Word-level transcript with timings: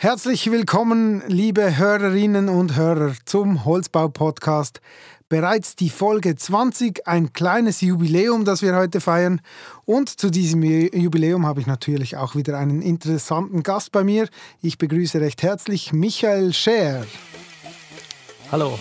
Herzlich 0.00 0.48
willkommen, 0.48 1.24
liebe 1.26 1.76
Hörerinnen 1.76 2.48
und 2.48 2.76
Hörer, 2.76 3.14
zum 3.24 3.64
Holzbau-Podcast. 3.64 4.80
Bereits 5.28 5.74
die 5.74 5.90
Folge 5.90 6.36
20, 6.36 7.08
ein 7.08 7.32
kleines 7.32 7.80
Jubiläum, 7.80 8.44
das 8.44 8.62
wir 8.62 8.76
heute 8.76 9.00
feiern. 9.00 9.40
Und 9.86 10.08
zu 10.08 10.30
diesem 10.30 10.62
Jubiläum 10.62 11.44
habe 11.46 11.60
ich 11.60 11.66
natürlich 11.66 12.16
auch 12.16 12.36
wieder 12.36 12.56
einen 12.56 12.80
interessanten 12.80 13.64
Gast 13.64 13.90
bei 13.90 14.04
mir. 14.04 14.28
Ich 14.62 14.78
begrüße 14.78 15.20
recht 15.20 15.42
herzlich 15.42 15.92
Michael 15.92 16.52
Scher. 16.52 17.04
Hallo. 18.52 18.78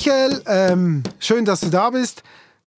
Michael, 0.00 0.40
ähm, 0.46 1.02
schön, 1.18 1.44
dass 1.44 1.60
du 1.60 1.68
da 1.68 1.90
bist. 1.90 2.22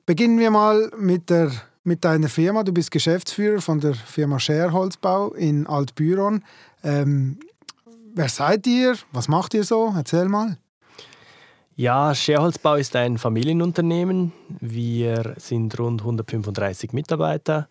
Beginnen 0.06 0.40
wir 0.40 0.50
mal 0.50 0.90
mit, 0.98 1.30
der, 1.30 1.52
mit 1.84 2.04
deiner 2.04 2.28
Firma. 2.28 2.64
Du 2.64 2.72
bist 2.72 2.90
Geschäftsführer 2.90 3.60
von 3.60 3.78
der 3.78 3.94
Firma 3.94 4.40
Scherholzbau 4.40 5.32
in 5.34 5.68
Altbüron. 5.68 6.42
Ähm, 6.82 7.38
wer 8.12 8.28
seid 8.28 8.66
ihr? 8.66 8.96
Was 9.12 9.28
macht 9.28 9.54
ihr 9.54 9.62
so? 9.62 9.94
Erzähl 9.96 10.24
mal. 10.24 10.58
Ja, 11.76 12.12
Scherholzbau 12.12 12.74
ist 12.74 12.96
ein 12.96 13.18
Familienunternehmen. 13.18 14.32
Wir 14.58 15.34
sind 15.36 15.78
rund 15.78 16.00
135 16.00 16.92
Mitarbeiter. 16.92 17.68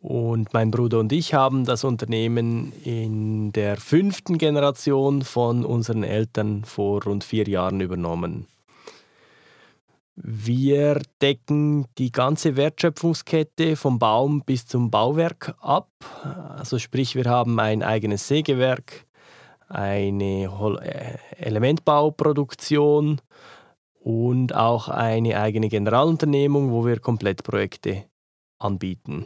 Und 0.00 0.54
mein 0.54 0.70
Bruder 0.70 1.00
und 1.00 1.12
ich 1.12 1.34
haben 1.34 1.66
das 1.66 1.84
Unternehmen 1.84 2.72
in 2.82 3.52
der 3.52 3.76
fünften 3.76 4.38
Generation 4.38 5.20
von 5.20 5.66
unseren 5.66 6.02
Eltern 6.02 6.64
vor 6.64 7.02
rund 7.02 7.24
vier 7.24 7.46
Jahren 7.46 7.82
übernommen. 7.82 8.46
Wir 10.22 11.00
decken 11.22 11.86
die 11.96 12.12
ganze 12.12 12.56
Wertschöpfungskette 12.56 13.74
vom 13.74 13.98
Baum 13.98 14.42
bis 14.44 14.66
zum 14.66 14.90
Bauwerk 14.90 15.54
ab. 15.60 15.88
Also 16.58 16.78
sprich, 16.78 17.14
wir 17.14 17.24
haben 17.24 17.58
ein 17.58 17.82
eigenes 17.82 18.28
Sägewerk, 18.28 19.06
eine 19.68 20.44
äh, 20.82 21.16
Elementbauproduktion 21.38 23.22
und 24.00 24.54
auch 24.54 24.88
eine 24.88 25.40
eigene 25.40 25.68
Generalunternehmung, 25.68 26.70
wo 26.70 26.84
wir 26.84 27.00
Komplettprojekte 27.00 28.04
anbieten. 28.58 29.24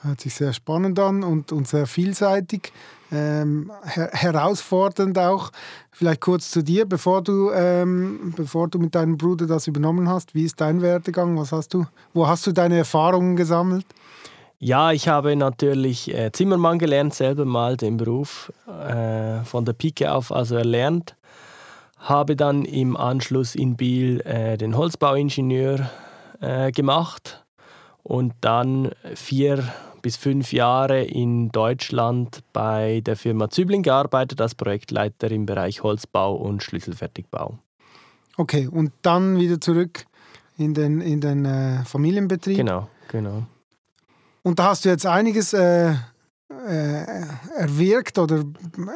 Hört 0.00 0.22
sich 0.22 0.34
sehr 0.34 0.54
spannend 0.54 0.98
an 0.98 1.22
und, 1.22 1.52
und 1.52 1.68
sehr 1.68 1.86
vielseitig, 1.86 2.72
ähm, 3.12 3.70
her 3.84 4.10
herausfordernd 4.12 5.18
auch. 5.18 5.50
Vielleicht 5.90 6.20
kurz 6.20 6.50
zu 6.50 6.62
dir, 6.62 6.86
bevor 6.86 7.22
du, 7.22 7.50
ähm, 7.52 8.32
bevor 8.36 8.68
du 8.68 8.78
mit 8.78 8.94
deinem 8.94 9.18
Bruder 9.18 9.46
das 9.46 9.66
übernommen 9.66 10.08
hast. 10.08 10.34
Wie 10.34 10.44
ist 10.44 10.60
dein 10.60 10.82
Werdegang? 10.82 11.36
Was 11.38 11.52
hast 11.52 11.74
du, 11.74 11.86
wo 12.14 12.26
hast 12.26 12.46
du 12.46 12.52
deine 12.52 12.78
Erfahrungen 12.78 13.36
gesammelt? 13.36 13.84
Ja, 14.58 14.92
ich 14.92 15.08
habe 15.08 15.36
natürlich 15.36 16.12
äh, 16.14 16.32
Zimmermann 16.32 16.78
gelernt, 16.78 17.14
selber 17.14 17.46
mal 17.46 17.78
den 17.78 17.96
Beruf 17.96 18.52
äh, 18.66 19.42
von 19.44 19.64
der 19.64 19.72
Pike 19.72 20.12
auf 20.12 20.30
also 20.30 20.56
erlernt. 20.56 21.16
Habe 21.98 22.36
dann 22.36 22.66
im 22.66 22.96
Anschluss 22.96 23.54
in 23.54 23.76
Biel 23.76 24.20
äh, 24.20 24.58
den 24.58 24.76
Holzbauingenieur 24.76 25.90
äh, 26.40 26.72
gemacht 26.72 27.44
und 28.02 28.34
dann 28.42 28.90
vier 29.14 29.64
bis 30.02 30.16
fünf 30.16 30.52
Jahre 30.52 31.02
in 31.02 31.50
Deutschland 31.50 32.40
bei 32.52 33.00
der 33.04 33.16
Firma 33.16 33.50
Zübling 33.50 33.82
gearbeitet 33.82 34.40
als 34.40 34.54
Projektleiter 34.54 35.30
im 35.30 35.46
Bereich 35.46 35.82
Holzbau 35.82 36.34
und 36.34 36.62
Schlüsselfertigbau. 36.62 37.58
Okay, 38.36 38.68
und 38.68 38.92
dann 39.02 39.38
wieder 39.38 39.60
zurück 39.60 40.06
in 40.56 40.74
den, 40.74 41.00
in 41.00 41.20
den 41.20 41.44
äh, 41.44 41.84
Familienbetrieb? 41.84 42.56
Genau, 42.56 42.88
genau. 43.08 43.44
Und 44.42 44.58
da 44.58 44.70
hast 44.70 44.84
du 44.84 44.88
jetzt 44.88 45.06
einiges 45.06 45.52
äh, 45.52 45.94
äh, 46.66 47.04
erwirkt 47.56 48.18
oder 48.18 48.44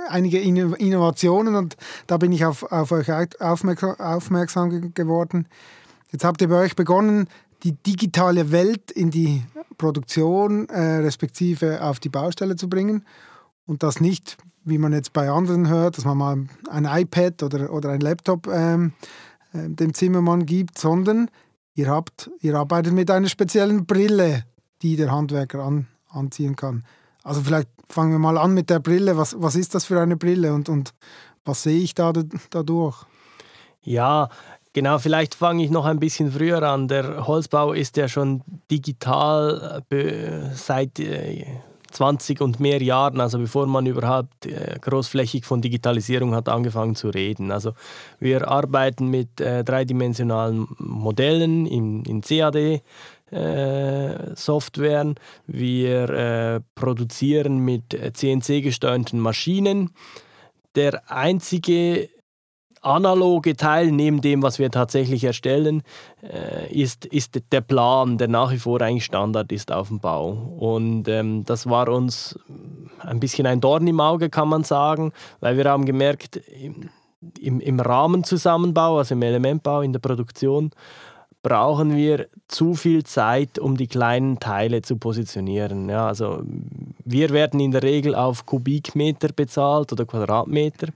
einige 0.08 0.40
Innovationen 0.40 1.54
und 1.54 1.76
da 2.06 2.16
bin 2.16 2.32
ich 2.32 2.44
auf, 2.44 2.64
auf 2.64 2.92
euch 2.92 3.10
aufmerksam 3.38 4.92
geworden. 4.94 5.46
Jetzt 6.10 6.24
habt 6.24 6.40
ihr 6.42 6.48
bei 6.48 6.60
euch 6.60 6.76
begonnen, 6.76 7.28
die 7.64 7.72
digitale 7.72 8.52
Welt 8.52 8.90
in 8.90 9.10
die 9.10 9.42
Produktion 9.78 10.68
äh, 10.68 10.96
respektive 10.98 11.82
auf 11.82 11.98
die 11.98 12.10
Baustelle 12.10 12.56
zu 12.56 12.68
bringen 12.68 13.04
und 13.66 13.82
das 13.82 14.00
nicht, 14.00 14.36
wie 14.64 14.78
man 14.78 14.92
jetzt 14.92 15.12
bei 15.12 15.30
anderen 15.30 15.68
hört, 15.68 15.96
dass 15.96 16.04
man 16.04 16.18
mal 16.18 16.46
ein 16.70 16.84
iPad 16.84 17.42
oder, 17.42 17.72
oder 17.72 17.90
ein 17.90 18.00
Laptop 18.00 18.46
ähm, 18.46 18.92
äh, 19.52 19.68
dem 19.68 19.94
Zimmermann 19.94 20.46
gibt, 20.46 20.78
sondern 20.78 21.30
ihr, 21.74 21.88
habt, 21.88 22.30
ihr 22.40 22.54
arbeitet 22.54 22.92
mit 22.92 23.10
einer 23.10 23.28
speziellen 23.28 23.86
Brille, 23.86 24.44
die 24.82 24.96
der 24.96 25.10
Handwerker 25.10 25.62
an, 25.62 25.86
anziehen 26.10 26.56
kann. 26.56 26.84
Also 27.22 27.40
vielleicht 27.40 27.68
fangen 27.88 28.12
wir 28.12 28.18
mal 28.18 28.36
an 28.36 28.52
mit 28.52 28.68
der 28.68 28.80
Brille. 28.80 29.16
Was, 29.16 29.40
was 29.40 29.56
ist 29.56 29.74
das 29.74 29.86
für 29.86 30.00
eine 30.00 30.16
Brille 30.16 30.52
und, 30.52 30.68
und 30.68 30.92
was 31.44 31.62
sehe 31.62 31.80
ich 31.80 31.94
da 31.94 32.12
dadurch? 32.50 33.06
Ja, 33.82 34.28
Genau, 34.74 34.98
vielleicht 34.98 35.36
fange 35.36 35.62
ich 35.62 35.70
noch 35.70 35.84
ein 35.84 36.00
bisschen 36.00 36.32
früher 36.32 36.60
an. 36.64 36.88
Der 36.88 37.28
Holzbau 37.28 37.72
ist 37.72 37.96
ja 37.96 38.08
schon 38.08 38.42
digital 38.72 39.84
äh, 39.90 40.52
seit 40.52 41.00
20 41.92 42.40
äh, 42.40 42.42
und 42.42 42.58
mehr 42.58 42.82
Jahren, 42.82 43.20
also 43.20 43.38
bevor 43.38 43.66
man 43.66 43.86
überhaupt 43.86 44.46
äh, 44.46 44.76
großflächig 44.80 45.44
von 45.44 45.62
Digitalisierung 45.62 46.34
hat 46.34 46.48
angefangen 46.48 46.96
zu 46.96 47.10
reden. 47.10 47.52
Also 47.52 47.74
wir 48.18 48.48
arbeiten 48.48 49.10
mit 49.10 49.28
dreidimensionalen 49.36 50.66
Modellen 50.78 51.66
in, 51.66 52.04
in 52.04 52.20
CAD. 52.20 52.82
Softwaren. 54.36 55.16
Wir 55.48 56.62
produzieren 56.76 57.58
mit 57.58 57.98
CNC 58.12 58.62
gesteuerten 58.62 59.18
Maschinen. 59.18 59.90
Der 60.76 61.10
einzige 61.10 62.10
analoge 62.84 63.56
Teil 63.56 63.90
neben 63.90 64.20
dem, 64.20 64.42
was 64.42 64.58
wir 64.58 64.70
tatsächlich 64.70 65.24
erstellen, 65.24 65.82
äh, 66.22 66.72
ist, 66.72 67.06
ist 67.06 67.40
der 67.52 67.60
Plan, 67.60 68.18
der 68.18 68.28
nach 68.28 68.52
wie 68.52 68.58
vor 68.58 68.80
eigentlich 68.80 69.04
Standard 69.04 69.52
ist 69.52 69.72
auf 69.72 69.88
dem 69.88 70.00
Bau. 70.00 70.30
Und 70.58 71.08
ähm, 71.08 71.44
das 71.44 71.68
war 71.68 71.88
uns 71.88 72.38
ein 73.00 73.20
bisschen 73.20 73.46
ein 73.46 73.60
Dorn 73.60 73.86
im 73.86 74.00
Auge, 74.00 74.30
kann 74.30 74.48
man 74.48 74.64
sagen, 74.64 75.12
weil 75.40 75.56
wir 75.56 75.64
haben 75.64 75.84
gemerkt, 75.84 76.40
im, 77.40 77.60
im 77.60 77.80
Rahmenzusammenbau, 77.80 78.98
also 78.98 79.14
im 79.14 79.22
Elementbau, 79.22 79.80
in 79.80 79.92
der 79.92 80.00
Produktion, 80.00 80.70
brauchen 81.42 81.94
wir 81.94 82.28
zu 82.48 82.74
viel 82.74 83.04
Zeit, 83.04 83.58
um 83.58 83.76
die 83.76 83.86
kleinen 83.86 84.40
Teile 84.40 84.82
zu 84.82 84.96
positionieren. 84.96 85.88
Ja, 85.88 86.06
also 86.06 86.42
wir 87.04 87.30
werden 87.30 87.60
in 87.60 87.70
der 87.70 87.82
Regel 87.82 88.14
auf 88.14 88.46
Kubikmeter 88.46 89.28
bezahlt 89.28 89.92
oder 89.92 90.06
Quadratmeter. 90.06 90.88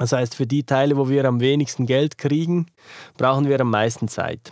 Das 0.00 0.12
heißt, 0.12 0.34
für 0.34 0.46
die 0.46 0.64
Teile, 0.64 0.96
wo 0.96 1.10
wir 1.10 1.26
am 1.26 1.40
wenigsten 1.40 1.84
Geld 1.84 2.16
kriegen, 2.16 2.66
brauchen 3.18 3.46
wir 3.46 3.60
am 3.60 3.70
meisten 3.70 4.08
Zeit. 4.08 4.50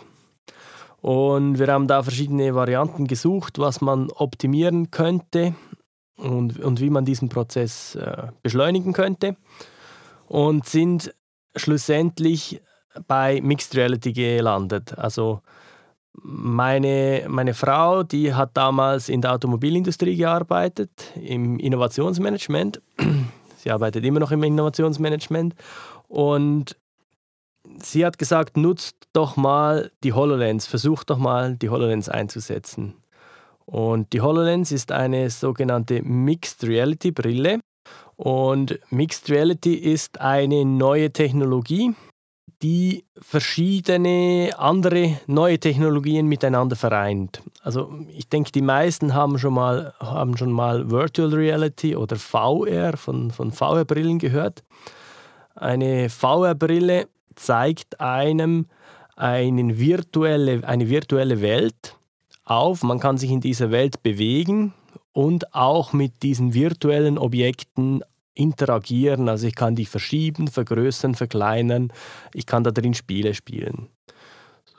Und 1.01 1.57
wir 1.57 1.67
haben 1.67 1.87
da 1.87 2.03
verschiedene 2.03 2.53
Varianten 2.53 3.07
gesucht, 3.07 3.57
was 3.57 3.81
man 3.81 4.11
optimieren 4.11 4.91
könnte 4.91 5.55
und, 6.17 6.59
und 6.59 6.79
wie 6.81 6.91
man 6.91 7.03
diesen 7.03 7.29
Prozess 7.29 7.95
äh, 7.95 8.27
beschleunigen 8.43 8.93
könnte. 8.93 9.37
Und 10.27 10.67
sind 10.67 11.15
schlussendlich 11.55 12.61
bei 13.07 13.41
Mixed 13.41 13.75
Reality 13.75 14.13
gelandet. 14.13 14.99
Also 14.99 15.41
meine, 16.13 17.25
meine 17.27 17.55
Frau, 17.55 18.03
die 18.03 18.35
hat 18.35 18.55
damals 18.55 19.09
in 19.09 19.21
der 19.21 19.33
Automobilindustrie 19.33 20.15
gearbeitet, 20.15 20.91
im 21.15 21.57
Innovationsmanagement. 21.57 22.83
Sie 23.59 23.71
arbeitet 23.71 24.05
immer 24.05 24.21
noch 24.21 24.31
im 24.31 24.41
Innovationsmanagement 24.43 25.53
und 26.07 26.77
sie 27.83 28.05
hat 28.05 28.17
gesagt, 28.17 28.55
nutzt 28.55 28.95
doch 29.11 29.35
mal 29.35 29.91
die 30.03 30.13
HoloLens, 30.13 30.65
versucht 30.65 31.09
doch 31.09 31.17
mal 31.17 31.55
die 31.57 31.69
HoloLens 31.69 32.07
einzusetzen. 32.07 32.95
Und 33.65 34.13
die 34.13 34.21
HoloLens 34.21 34.71
ist 34.71 34.91
eine 34.93 35.29
sogenannte 35.29 36.01
Mixed 36.01 36.63
Reality 36.63 37.11
Brille. 37.11 37.59
Und 38.15 38.79
Mixed 38.89 39.29
Reality 39.29 39.73
ist 39.75 40.21
eine 40.21 40.65
neue 40.65 41.11
Technologie, 41.11 41.93
die 42.61 43.05
verschiedene 43.21 44.51
andere 44.57 45.19
neue 45.27 45.59
Technologien 45.59 46.27
miteinander 46.27 46.75
vereint. 46.75 47.41
Also 47.61 47.93
ich 48.09 48.27
denke, 48.27 48.51
die 48.51 48.61
meisten 48.61 49.13
haben 49.13 49.39
schon 49.39 49.53
mal, 49.53 49.93
haben 49.99 50.35
schon 50.35 50.51
mal 50.51 50.91
Virtual 50.91 51.33
Reality 51.33 51.95
oder 51.95 52.17
VR 52.17 52.97
von, 52.97 53.31
von 53.31 53.51
VR-Brillen 53.51 54.19
gehört. 54.19 54.63
Eine 55.55 56.09
VR-Brille 56.09 57.07
zeigt 57.35 57.99
einem 58.01 58.67
eine 59.15 59.79
virtuelle, 59.79 60.65
eine 60.67 60.89
virtuelle 60.89 61.41
Welt 61.41 61.95
auf. 62.45 62.83
Man 62.83 62.99
kann 62.99 63.17
sich 63.17 63.31
in 63.31 63.41
dieser 63.41 63.71
Welt 63.71 64.03
bewegen 64.03 64.73
und 65.13 65.53
auch 65.53 65.93
mit 65.93 66.23
diesen 66.23 66.53
virtuellen 66.53 67.17
Objekten 67.17 68.03
interagieren. 68.39 69.29
Also 69.29 69.47
ich 69.47 69.55
kann 69.55 69.75
die 69.75 69.85
verschieben, 69.85 70.47
vergrößern, 70.47 71.15
verkleinern. 71.15 71.91
Ich 72.33 72.45
kann 72.45 72.63
da 72.63 72.71
drin 72.71 72.93
Spiele 72.93 73.33
spielen. 73.33 73.89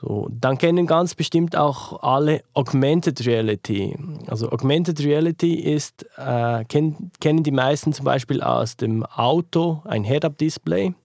So, 0.01 0.27
dann 0.31 0.57
kennen 0.57 0.87
ganz 0.87 1.13
bestimmt 1.13 1.55
auch 1.55 2.01
alle 2.01 2.41
Augmented 2.55 3.23
Reality. 3.27 3.95
Also 4.25 4.49
Augmented 4.49 4.99
Reality 5.01 5.53
ist, 5.53 6.07
äh, 6.17 6.65
kenn, 6.65 7.11
kennen 7.19 7.43
die 7.43 7.51
meisten 7.51 7.93
zum 7.93 8.05
Beispiel 8.05 8.41
aus 8.41 8.77
dem 8.77 9.05
Auto 9.05 9.83
ein 9.85 10.03
Head-Up-Display. 10.03 10.95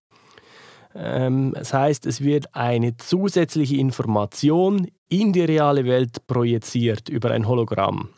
Ähm, 0.95 1.53
das 1.55 1.75
heißt, 1.75 2.07
es 2.07 2.23
wird 2.23 2.55
eine 2.55 2.97
zusätzliche 2.97 3.77
Information 3.77 4.89
in 5.11 5.35
die 5.35 5.43
reale 5.43 5.85
Welt 5.85 6.27
projiziert 6.27 7.11
über 7.11 7.33
ein 7.33 7.47
Hologramm. 7.47 8.09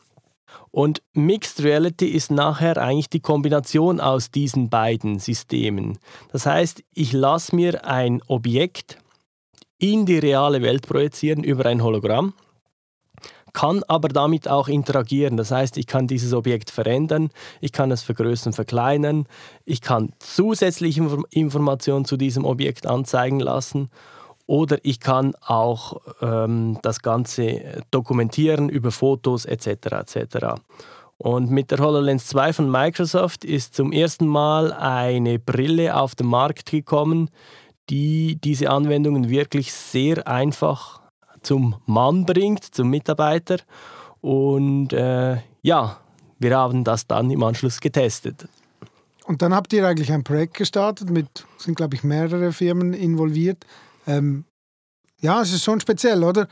Und 0.71 1.03
Mixed 1.13 1.63
Reality 1.63 2.07
ist 2.07 2.31
nachher 2.31 2.77
eigentlich 2.77 3.09
die 3.09 3.21
Kombination 3.21 4.01
aus 4.01 4.31
diesen 4.31 4.69
beiden 4.69 5.19
Systemen. 5.19 5.99
Das 6.33 6.47
heißt, 6.47 6.83
ich 6.95 7.13
lasse 7.13 7.55
mir 7.55 7.85
ein 7.87 8.23
Objekt 8.27 8.99
in 9.79 10.07
die 10.07 10.19
reale 10.19 10.63
Welt 10.63 10.87
projizieren 10.87 11.45
über 11.45 11.67
ein 11.67 11.83
Hologramm, 11.83 12.35
kann 13.53 13.83
aber 13.89 14.09
damit 14.09 14.49
auch 14.49 14.69
interagieren. 14.69 15.37
Das 15.37 15.51
heißt, 15.51 15.79
ich 15.79 15.87
kann 15.87 16.07
dieses 16.07 16.33
Objekt 16.33 16.71
verändern, 16.71 17.31
ich 17.61 17.73
kann 17.73 17.91
es 17.91 18.03
vergrößern, 18.03 18.53
verkleinern, 18.53 19.27
ich 19.65 19.81
kann 19.81 20.13
zusätzliche 20.19 21.07
Informationen 21.31 22.05
zu 22.05 22.17
diesem 22.17 22.45
Objekt 22.45 22.87
anzeigen 22.87 23.41
lassen 23.41 23.91
oder 24.49 24.79
ich 24.83 24.99
kann 24.99 25.35
auch 25.47 26.01
ähm, 26.23 26.79
das 26.83 27.03
Ganze 27.03 27.83
dokumentieren 27.91 28.71
über 28.71 28.91
Fotos 28.91 29.45
etc. 29.45 29.67
etc. 29.93 30.47
Und 31.19 31.51
mit 31.51 31.71
der 31.71 31.79
HoloLens 31.79 32.29
2 32.29 32.55
von 32.55 32.71
Microsoft 32.71 33.45
ist 33.45 33.75
zum 33.75 33.93
ersten 33.93 34.27
Mal 34.27 34.73
eine 34.73 35.39
Brille 35.39 35.95
auf 35.95 36.15
den 36.15 36.29
Markt 36.29 36.71
gekommen, 36.71 37.29
die 37.91 38.37
diese 38.43 38.71
Anwendungen 38.71 39.29
wirklich 39.29 39.73
sehr 39.73 40.27
einfach 40.27 41.03
zum 41.43 41.77
Mann 41.85 42.25
bringt, 42.25 42.65
zum 42.65 42.89
Mitarbeiter. 42.89 43.59
Und 44.23 44.95
äh, 44.95 45.37
ja, 45.61 45.99
wir 46.39 46.57
haben 46.57 46.85
das 46.85 47.07
dann 47.07 47.31
im 47.31 47.43
Anschluss 47.43 47.81
getestet. 47.81 48.49
Und 49.27 49.43
dann 49.43 49.55
habt 49.55 49.75
ihr 49.75 49.87
eigentlich 49.87 50.11
ein 50.11 50.25
Projekt 50.25 50.55
gestartet, 50.55 51.11
mit 51.11 51.45
sind 51.59 51.77
glaube 51.77 51.97
ich 51.97 52.03
mehrere 52.03 52.51
Firmen 52.53 52.95
involviert. 52.95 53.67
Ähm, 54.09 54.45
ja, 55.21 55.41
es 55.43 55.53
ist 55.53 55.65
schon 55.65 55.81
speziell, 55.81 56.25
oder? 56.25 56.49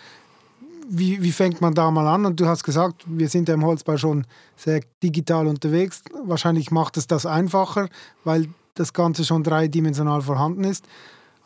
Wie, 0.88 1.20
wie 1.22 1.32
fängt 1.32 1.60
man 1.60 1.74
da 1.74 1.90
mal 1.90 2.06
an? 2.06 2.26
Und 2.26 2.38
du 2.38 2.46
hast 2.46 2.62
gesagt, 2.62 3.04
wir 3.06 3.28
sind 3.28 3.48
ja 3.48 3.54
im 3.54 3.64
Holzbau 3.64 3.96
schon 3.96 4.24
sehr 4.56 4.80
digital 5.02 5.48
unterwegs. 5.48 6.02
Wahrscheinlich 6.24 6.70
macht 6.70 6.96
es 6.96 7.08
das 7.08 7.26
einfacher, 7.26 7.88
weil 8.22 8.48
das 8.74 8.92
Ganze 8.92 9.24
schon 9.24 9.42
dreidimensional 9.42 10.22
vorhanden 10.22 10.64
ist. 10.64 10.86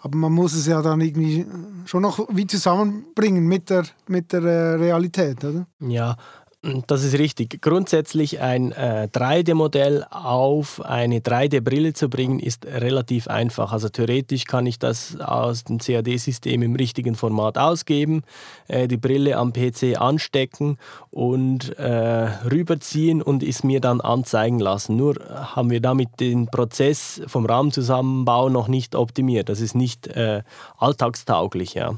Aber 0.03 0.17
man 0.17 0.33
muss 0.33 0.55
es 0.55 0.67
ja 0.67 0.83
dann 0.83 1.01
irgendwie 1.01 1.47
schon 1.85 2.03
noch 2.03 2.27
wie 2.31 2.47
zusammenbringen 2.47 3.47
mit 3.47 3.71
der, 3.71 3.85
mit 4.09 4.33
der 4.33 4.43
äh, 4.43 4.75
Realität, 4.75 5.45
oder? 5.45 5.67
Ja, 5.79 6.17
das 6.62 7.05
ist 7.05 7.19
richtig. 7.19 7.62
Grundsätzlich 7.62 8.41
ein 8.41 8.73
äh, 8.73 9.09
3D-Modell 9.11 10.05
auf 10.11 10.85
eine 10.85 11.21
3D-Brille 11.21 11.95
zu 11.95 12.11
bringen, 12.11 12.39
ist 12.39 12.67
relativ 12.67 13.29
einfach. 13.29 13.73
Also 13.73 13.89
theoretisch 13.89 14.45
kann 14.45 14.67
ich 14.67 14.79
das 14.79 15.19
aus 15.21 15.65
dem 15.65 15.79
CAD-System 15.79 16.61
im 16.61 16.77
richtigen 16.77 17.15
Format 17.15 17.57
ausgeben, 17.57 18.25
äh, 18.69 18.89
die 18.89 18.99
Brille 18.99 19.39
am 19.39 19.55
PC 19.55 19.99
anstecken 19.99 20.77
und 21.09 21.79
äh, 21.79 22.29
rüberziehen 22.51 23.23
und 23.23 23.43
es 23.43 23.65
mir 23.65 23.81
dann 23.81 24.03
anzeigen 24.03 24.59
lassen. 24.59 24.97
Nur 24.97 25.15
haben 25.31 25.71
wir 25.71 25.81
damit 25.81 26.21
den 26.21 26.47
Prozess 26.47 27.23
vom 27.27 27.47
Rahmenzusammenbau 27.47 28.51
noch 28.51 28.69
nicht 28.69 28.95
optimiert. 28.95 29.49
Das 29.49 29.62
ist 29.62 29.75
nicht 29.75 30.09
äh, 30.09 30.43
alltagstauglich. 30.77 31.73
Ja. 31.73 31.95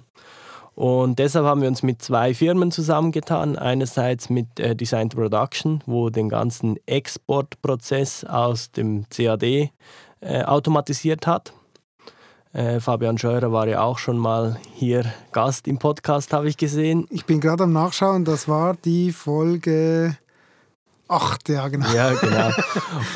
Und 0.75 1.19
deshalb 1.19 1.45
haben 1.45 1.61
wir 1.61 1.69
uns 1.69 1.83
mit 1.83 2.01
zwei 2.03 2.33
Firmen 2.33 2.71
zusammengetan. 2.71 3.57
Einerseits 3.57 4.31
mit 4.31 4.59
äh, 4.59 4.75
Design 4.75 5.11
Production, 5.11 5.83
wo 5.87 6.09
den 6.09 6.29
ganzen 6.29 6.77
Exportprozess 6.87 8.25
aus 8.25 8.71
dem 8.71 9.05
CAD 9.11 9.43
äh, 9.43 10.43
automatisiert 10.45 11.27
hat. 11.27 11.53
Äh, 12.53 12.81
Fabian 12.81 13.19
Scheurer 13.19 13.53
war 13.53 13.67
ja 13.67 13.83
auch 13.83 13.99
schon 13.99 14.19
mal 14.19 14.59
hier 14.75 15.05
Gast 15.33 15.67
im 15.69 15.79
Podcast, 15.79 16.33
habe 16.33 16.49
ich 16.49 16.57
gesehen. 16.57 17.07
Ich 17.11 17.25
bin 17.25 17.41
gerade 17.41 17.65
am 17.65 17.73
Nachschauen, 17.73 18.25
das 18.25 18.47
war 18.47 18.75
die 18.85 19.13
Folge 19.13 20.17
8, 21.09 21.49
ja 21.49 21.69
genau. 21.69 21.93
Ja, 21.93 22.13
genau. 22.15 22.51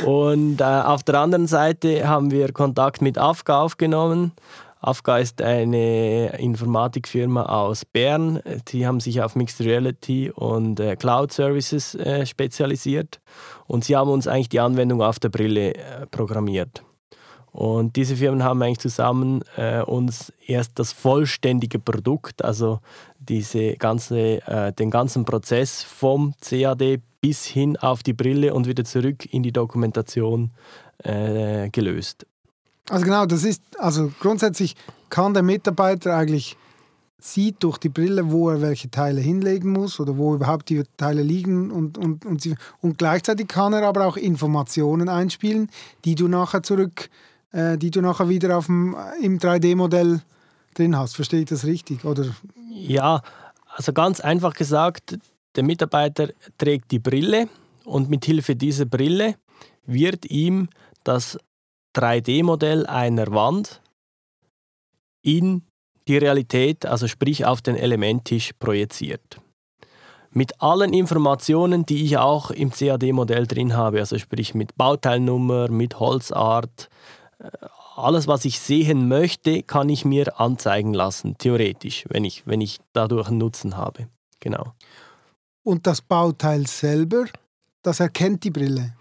Und 0.07 0.61
äh, 0.61 0.65
auf 0.65 1.03
der 1.03 1.21
anderen 1.21 1.47
Seite 1.47 2.09
haben 2.09 2.31
wir 2.31 2.53
Kontakt 2.53 3.03
mit 3.03 3.19
AFGA 3.19 3.63
aufgenommen 3.63 4.33
AFGA 4.87 5.19
ist 5.19 5.43
eine 5.43 6.39
Informatikfirma 6.39 7.47
aus 7.47 7.85
Bern. 7.85 8.41
Die 8.69 8.87
haben 8.87 9.01
sich 9.01 9.21
auf 9.21 9.35
Mixed 9.35 9.61
Reality 9.61 10.31
und 10.31 10.79
äh, 10.79 10.95
Cloud 10.95 11.33
Services 11.33 11.97
äh, 11.97 12.25
spezialisiert 12.25 13.21
und 13.67 13.85
sie 13.85 13.97
haben 13.97 14.11
uns 14.11 14.29
eigentlich 14.29 14.49
die 14.49 14.61
Anwendung 14.61 15.03
auf 15.03 15.19
der 15.19 15.31
Brille 15.31 15.75
äh, 15.75 16.07
programmiert. 16.07 16.85
Und 17.51 17.97
diese 17.97 18.17
Firmen 18.17 18.45
haben 18.45 18.63
eigentlich 18.63 18.79
zusammen 18.79 19.43
äh, 19.57 19.81
uns 19.81 20.33
erst 20.47 20.79
das 20.79 20.93
vollständige 20.93 21.79
Produkt, 21.79 22.45
also 22.45 22.81
diese 23.19 23.77
ganze, 23.77 24.47
äh, 24.47 24.73
den 24.73 24.91
ganzen 24.91 25.25
Prozess 25.25 25.83
vom 25.83 26.35
CAD 26.41 27.01
bis 27.21 27.45
hin 27.45 27.77
auf 27.77 28.03
die 28.03 28.13
Brille 28.13 28.55
und 28.55 28.69
wieder 28.69 28.85
zurück 28.85 29.27
in 29.33 29.43
die 29.43 29.53
Dokumentation 29.53 30.53
äh, 30.99 31.71
gelöst. 31.71 32.27
Also 32.89 33.05
genau, 33.05 33.27
das 33.27 33.45
ist, 33.45 33.63
also 33.79 34.13
grundsätzlich 34.21 34.77
kann 35.11 35.35
der 35.35 35.43
Mitarbeiter 35.43 36.17
eigentlich 36.17 36.57
sieht 37.19 37.63
durch 37.63 37.79
die 37.79 37.89
Brille, 37.89 38.31
wo 38.31 38.51
er 38.51 38.61
welche 38.61 38.91
Teile 38.91 39.21
hinlegen 39.21 39.73
muss 39.73 39.99
oder 39.99 40.17
wo 40.17 40.35
überhaupt 40.35 40.69
die 40.69 40.83
Teile 40.97 41.23
liegen 41.23 41.71
und, 41.71 41.99
und, 41.99 42.25
und, 42.25 42.41
sie, 42.41 42.55
und 42.81 42.99
gleichzeitig 42.99 43.49
kann 43.49 43.73
er 43.73 43.83
aber 43.83 44.07
auch 44.07 44.17
Informationen 44.17 45.09
einspielen, 45.09 45.71
die 46.05 46.15
du 46.15 46.29
nachher 46.29 46.63
zurück, 46.63 47.09
äh, 47.53 47.79
die 47.79 47.91
du 47.91 48.01
nachher 48.01 48.29
wieder 48.29 48.57
auf 48.57 48.67
dem, 48.67 48.95
im 49.21 49.39
3D-Modell 49.39 50.21
drin 50.75 50.97
hast. 50.97 51.17
Verstehe 51.17 51.41
ich 51.41 51.47
das 51.47 51.65
richtig? 51.65 52.05
Oder? 52.05 52.27
Ja, 52.71 53.23
also 53.75 53.93
ganz 53.93 54.21
einfach 54.21 54.55
gesagt, 54.55 55.19
der 55.57 55.65
Mitarbeiter 55.65 56.29
trägt 56.59 56.91
die 56.91 56.99
Brille 56.99 57.49
und 57.85 58.11
mit 58.11 58.25
Hilfe 58.25 58.55
dieser 58.55 58.85
Brille 58.85 59.37
wird 59.87 60.31
ihm 60.31 60.69
das 61.03 61.39
3D-Modell 61.97 62.87
einer 62.87 63.29
Wand 63.33 63.81
in 65.23 65.63
die 66.07 66.19
Realität, 66.19 66.87
also 66.87 67.09
sprich 67.09 67.45
auf 67.45 67.63
den 67.63 67.77
Elementtisch 67.77 68.53
projiziert. 68.59 69.41
Mit 70.31 70.61
allen 70.61 70.93
Informationen, 70.93 71.87
die 71.87 72.05
ich 72.05 72.19
auch 72.19 72.51
im 72.51 72.71
CAD-Modell 72.71 73.47
drin 73.47 73.75
habe, 73.75 74.01
also 74.01 74.19
sprich 74.19 74.55
mit 74.55 74.77
Bauteilnummer, 74.77 75.71
mit 75.71 75.99
Holzart, 75.99 76.91
äh, 77.39 77.49
alles, 77.97 78.29
was 78.29 78.45
ich 78.45 78.61
sehen 78.61 79.09
möchte, 79.09 79.63
kann 79.63 79.89
ich 79.89 80.05
mir 80.05 80.39
anzeigen 80.39 80.93
lassen, 80.93 81.39
theoretisch, 81.39 82.05
wenn 82.11 82.25
ich, 82.25 82.47
wenn 82.47 82.61
ich 82.61 82.79
dadurch 82.93 83.29
einen 83.29 83.39
Nutzen 83.39 83.79
habe. 83.79 84.09
Genau. 84.41 84.75
Und 85.63 85.87
das 85.87 86.03
Bauteil 86.03 86.67
selber, 86.67 87.25
das 87.83 88.01
erkennt 88.01 88.45
die 88.45 88.51
Brille? 88.51 88.95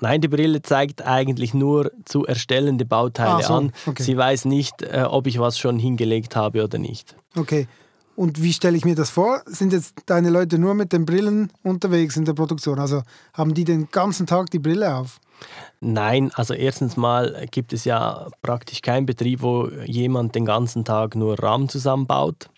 Nein, 0.00 0.20
die 0.20 0.28
Brille 0.28 0.62
zeigt 0.62 1.06
eigentlich 1.06 1.54
nur 1.54 1.92
zu 2.04 2.24
erstellende 2.24 2.84
Bauteile 2.84 3.34
ah, 3.34 3.42
so. 3.42 3.54
an. 3.54 3.72
Okay. 3.86 4.02
Sie 4.02 4.16
weiß 4.16 4.46
nicht, 4.46 4.82
äh, 4.82 5.02
ob 5.02 5.26
ich 5.26 5.38
was 5.38 5.58
schon 5.58 5.78
hingelegt 5.78 6.36
habe 6.36 6.64
oder 6.64 6.78
nicht. 6.78 7.14
Okay. 7.36 7.68
Und 8.16 8.42
wie 8.42 8.52
stelle 8.52 8.76
ich 8.76 8.84
mir 8.84 8.94
das 8.94 9.08
vor? 9.08 9.42
Sind 9.46 9.72
jetzt 9.72 9.94
deine 10.06 10.30
Leute 10.30 10.58
nur 10.58 10.74
mit 10.74 10.92
den 10.92 11.06
Brillen 11.06 11.50
unterwegs 11.62 12.16
in 12.16 12.24
der 12.24 12.34
Produktion? 12.34 12.78
Also 12.78 13.02
haben 13.32 13.54
die 13.54 13.64
den 13.64 13.88
ganzen 13.90 14.26
Tag 14.26 14.50
die 14.50 14.58
Brille 14.58 14.94
auf? 14.94 15.20
Nein, 15.80 16.30
also 16.34 16.52
erstens 16.52 16.98
mal 16.98 17.46
gibt 17.50 17.72
es 17.72 17.84
ja 17.84 18.28
praktisch 18.42 18.82
keinen 18.82 19.06
Betrieb, 19.06 19.40
wo 19.40 19.68
jemand 19.86 20.34
den 20.34 20.44
ganzen 20.44 20.84
Tag 20.84 21.14
nur 21.14 21.38
Rahmen 21.38 21.70
zusammenbaut. 21.70 22.50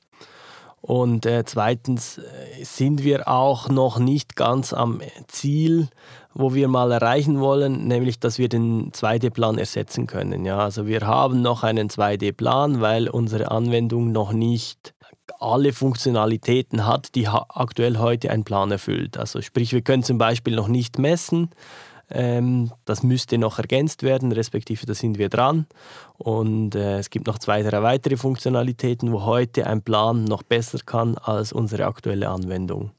Und 0.80 1.26
äh, 1.26 1.44
zweitens 1.46 2.18
äh, 2.18 2.64
sind 2.64 3.04
wir 3.04 3.28
auch 3.28 3.68
noch 3.68 4.00
nicht 4.00 4.34
ganz 4.34 4.72
am 4.72 5.00
Ziel, 5.28 5.88
wo 6.34 6.54
wir 6.54 6.68
mal 6.68 6.90
erreichen 6.92 7.40
wollen, 7.40 7.86
nämlich 7.86 8.20
dass 8.20 8.38
wir 8.38 8.48
den 8.48 8.92
2D-Plan 8.92 9.58
ersetzen 9.58 10.06
können. 10.06 10.44
Ja, 10.44 10.58
also 10.58 10.86
wir 10.86 11.02
haben 11.06 11.42
noch 11.42 11.62
einen 11.62 11.88
2D-Plan, 11.88 12.80
weil 12.80 13.08
unsere 13.08 13.50
Anwendung 13.50 14.12
noch 14.12 14.32
nicht 14.32 14.94
alle 15.38 15.72
Funktionalitäten 15.72 16.86
hat, 16.86 17.14
die 17.14 17.28
aktuell 17.28 17.98
heute 17.98 18.30
ein 18.30 18.44
Plan 18.44 18.70
erfüllt. 18.70 19.16
Also 19.16 19.40
sprich, 19.40 19.72
wir 19.72 19.82
können 19.82 20.02
zum 20.02 20.18
Beispiel 20.18 20.54
noch 20.54 20.68
nicht 20.68 20.98
messen, 20.98 21.50
ähm, 22.10 22.70
das 22.84 23.02
müsste 23.02 23.38
noch 23.38 23.58
ergänzt 23.58 24.02
werden, 24.02 24.32
respektive 24.32 24.84
da 24.86 24.94
sind 24.94 25.18
wir 25.18 25.28
dran. 25.28 25.66
Und 26.18 26.74
äh, 26.74 26.98
es 26.98 27.10
gibt 27.10 27.26
noch 27.26 27.38
zwei, 27.38 27.62
drei 27.62 27.82
weitere 27.82 28.16
Funktionalitäten, 28.16 29.12
wo 29.12 29.24
heute 29.24 29.66
ein 29.66 29.82
Plan 29.82 30.24
noch 30.24 30.42
besser 30.42 30.78
kann 30.84 31.16
als 31.16 31.52
unsere 31.52 31.86
aktuelle 31.86 32.28
Anwendung. 32.28 32.92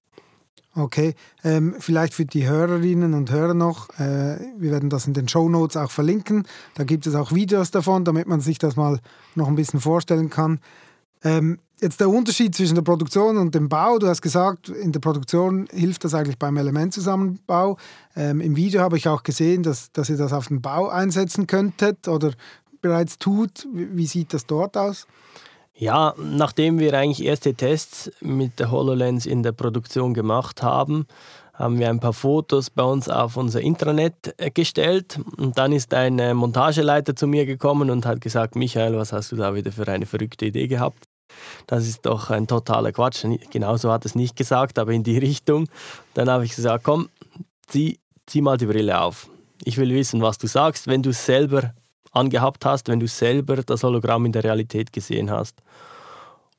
Okay, 0.75 1.13
ähm, 1.43 1.75
vielleicht 1.77 2.15
für 2.15 2.25
die 2.25 2.47
Hörerinnen 2.47 3.13
und 3.13 3.29
Hörer 3.29 3.53
noch, 3.53 3.89
äh, 3.99 4.39
wir 4.57 4.71
werden 4.71 4.89
das 4.89 5.05
in 5.05 5.13
den 5.13 5.27
Show 5.27 5.47
Notes 5.47 5.77
auch 5.77 5.91
verlinken. 5.91 6.47
Da 6.73 6.83
gibt 6.83 7.05
es 7.05 7.13
auch 7.13 7.31
Videos 7.31 7.69
davon, 7.69 8.05
damit 8.05 8.27
man 8.27 8.41
sich 8.41 8.57
das 8.57 8.75
mal 8.75 8.99
noch 9.35 9.47
ein 9.47 9.55
bisschen 9.55 9.79
vorstellen 9.79 10.31
kann. 10.31 10.59
Ähm, 11.23 11.59
jetzt 11.79 11.99
der 11.99 12.09
Unterschied 12.09 12.55
zwischen 12.55 12.73
der 12.73 12.81
Produktion 12.81 13.37
und 13.37 13.53
dem 13.53 13.69
Bau. 13.69 13.99
Du 13.99 14.07
hast 14.07 14.23
gesagt, 14.23 14.69
in 14.69 14.91
der 14.91 14.99
Produktion 14.99 15.67
hilft 15.69 16.05
das 16.05 16.15
eigentlich 16.15 16.39
beim 16.39 16.57
Elementzusammenbau. 16.57 17.77
Ähm, 18.15 18.41
Im 18.41 18.55
Video 18.55 18.81
habe 18.81 18.97
ich 18.97 19.07
auch 19.07 19.21
gesehen, 19.21 19.61
dass, 19.61 19.91
dass 19.91 20.09
ihr 20.09 20.17
das 20.17 20.33
auf 20.33 20.47
den 20.47 20.61
Bau 20.61 20.89
einsetzen 20.89 21.45
könntet 21.45 22.07
oder 22.07 22.31
bereits 22.81 23.19
tut. 23.19 23.67
Wie, 23.71 23.95
wie 23.95 24.07
sieht 24.07 24.33
das 24.33 24.47
dort 24.47 24.75
aus? 24.75 25.05
Ja, 25.75 26.13
nachdem 26.17 26.79
wir 26.79 26.93
eigentlich 26.93 27.25
erste 27.25 27.55
Tests 27.55 28.11
mit 28.21 28.59
der 28.59 28.69
HoloLens 28.69 29.25
in 29.25 29.41
der 29.41 29.53
Produktion 29.53 30.13
gemacht 30.13 30.61
haben, 30.61 31.07
haben 31.53 31.79
wir 31.79 31.89
ein 31.89 31.99
paar 31.99 32.13
Fotos 32.13 32.69
bei 32.69 32.83
uns 32.83 33.09
auf 33.09 33.37
unser 33.37 33.61
Intranet 33.61 34.35
äh, 34.37 34.51
gestellt. 34.51 35.19
Und 35.37 35.57
dann 35.57 35.71
ist 35.71 35.93
ein 35.93 36.19
äh, 36.19 36.33
Montageleiter 36.33 37.15
zu 37.15 37.27
mir 37.27 37.45
gekommen 37.45 37.89
und 37.89 38.05
hat 38.05 38.21
gesagt, 38.21 38.55
Michael, 38.55 38.97
was 38.97 39.13
hast 39.13 39.31
du 39.31 39.35
da 39.35 39.53
wieder 39.53 39.71
für 39.71 39.87
eine 39.87 40.05
verrückte 40.05 40.45
Idee 40.45 40.67
gehabt? 40.67 41.05
Das 41.67 41.87
ist 41.87 42.05
doch 42.05 42.29
ein 42.29 42.47
totaler 42.47 42.91
Quatsch. 42.91 43.25
Genauso 43.51 43.91
hat 43.91 44.05
es 44.05 44.15
nicht 44.15 44.35
gesagt, 44.35 44.77
aber 44.77 44.91
in 44.91 45.03
die 45.03 45.17
Richtung. 45.19 45.67
Dann 46.13 46.29
habe 46.29 46.45
ich 46.45 46.55
gesagt, 46.55 46.83
komm, 46.83 47.09
zieh, 47.67 47.99
zieh 48.25 48.41
mal 48.41 48.57
die 48.57 48.67
Brille 48.67 48.99
auf. 49.01 49.29
Ich 49.63 49.77
will 49.77 49.93
wissen, 49.93 50.21
was 50.21 50.37
du 50.37 50.47
sagst, 50.47 50.87
wenn 50.87 51.03
du 51.03 51.11
es 51.11 51.25
selber 51.25 51.73
angehabt 52.13 52.65
hast, 52.65 52.87
wenn 52.87 52.99
du 52.99 53.07
selber 53.07 53.57
das 53.57 53.83
Hologramm 53.83 54.25
in 54.25 54.31
der 54.31 54.43
Realität 54.43 54.93
gesehen 54.93 55.29
hast. 55.29 55.61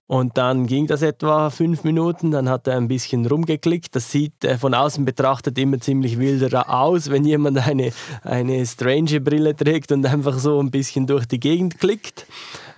Und 0.07 0.37
dann 0.37 0.67
ging 0.67 0.87
das 0.87 1.01
etwa 1.01 1.49
fünf 1.49 1.83
Minuten, 1.83 2.31
dann 2.31 2.51
hat 2.51 2.67
er 2.67 2.77
ein 2.77 2.89
bisschen 2.89 3.25
rumgeklickt. 3.25 3.97
Das 3.97 4.11
sieht 4.11 4.45
äh, 4.45 4.59
von 4.59 4.75
außen 4.75 5.07
betrachtet 5.07 5.59
immer 5.59 5.81
ziemlich 5.81 6.19
wilder 6.19 6.69
aus, 6.69 7.11
wenn 7.11 7.25
jemand 7.25 7.67
eine, 7.67 7.91
eine 8.23 8.67
strange 8.67 9.23
Brille 9.23 9.57
trägt 9.57 9.93
und 9.93 10.05
einfach 10.05 10.39
so 10.39 10.61
ein 10.61 10.71
bisschen 10.71 11.07
durch 11.07 11.25
die 11.25 11.41
Gegend 11.41 11.79
klickt. 11.79 12.27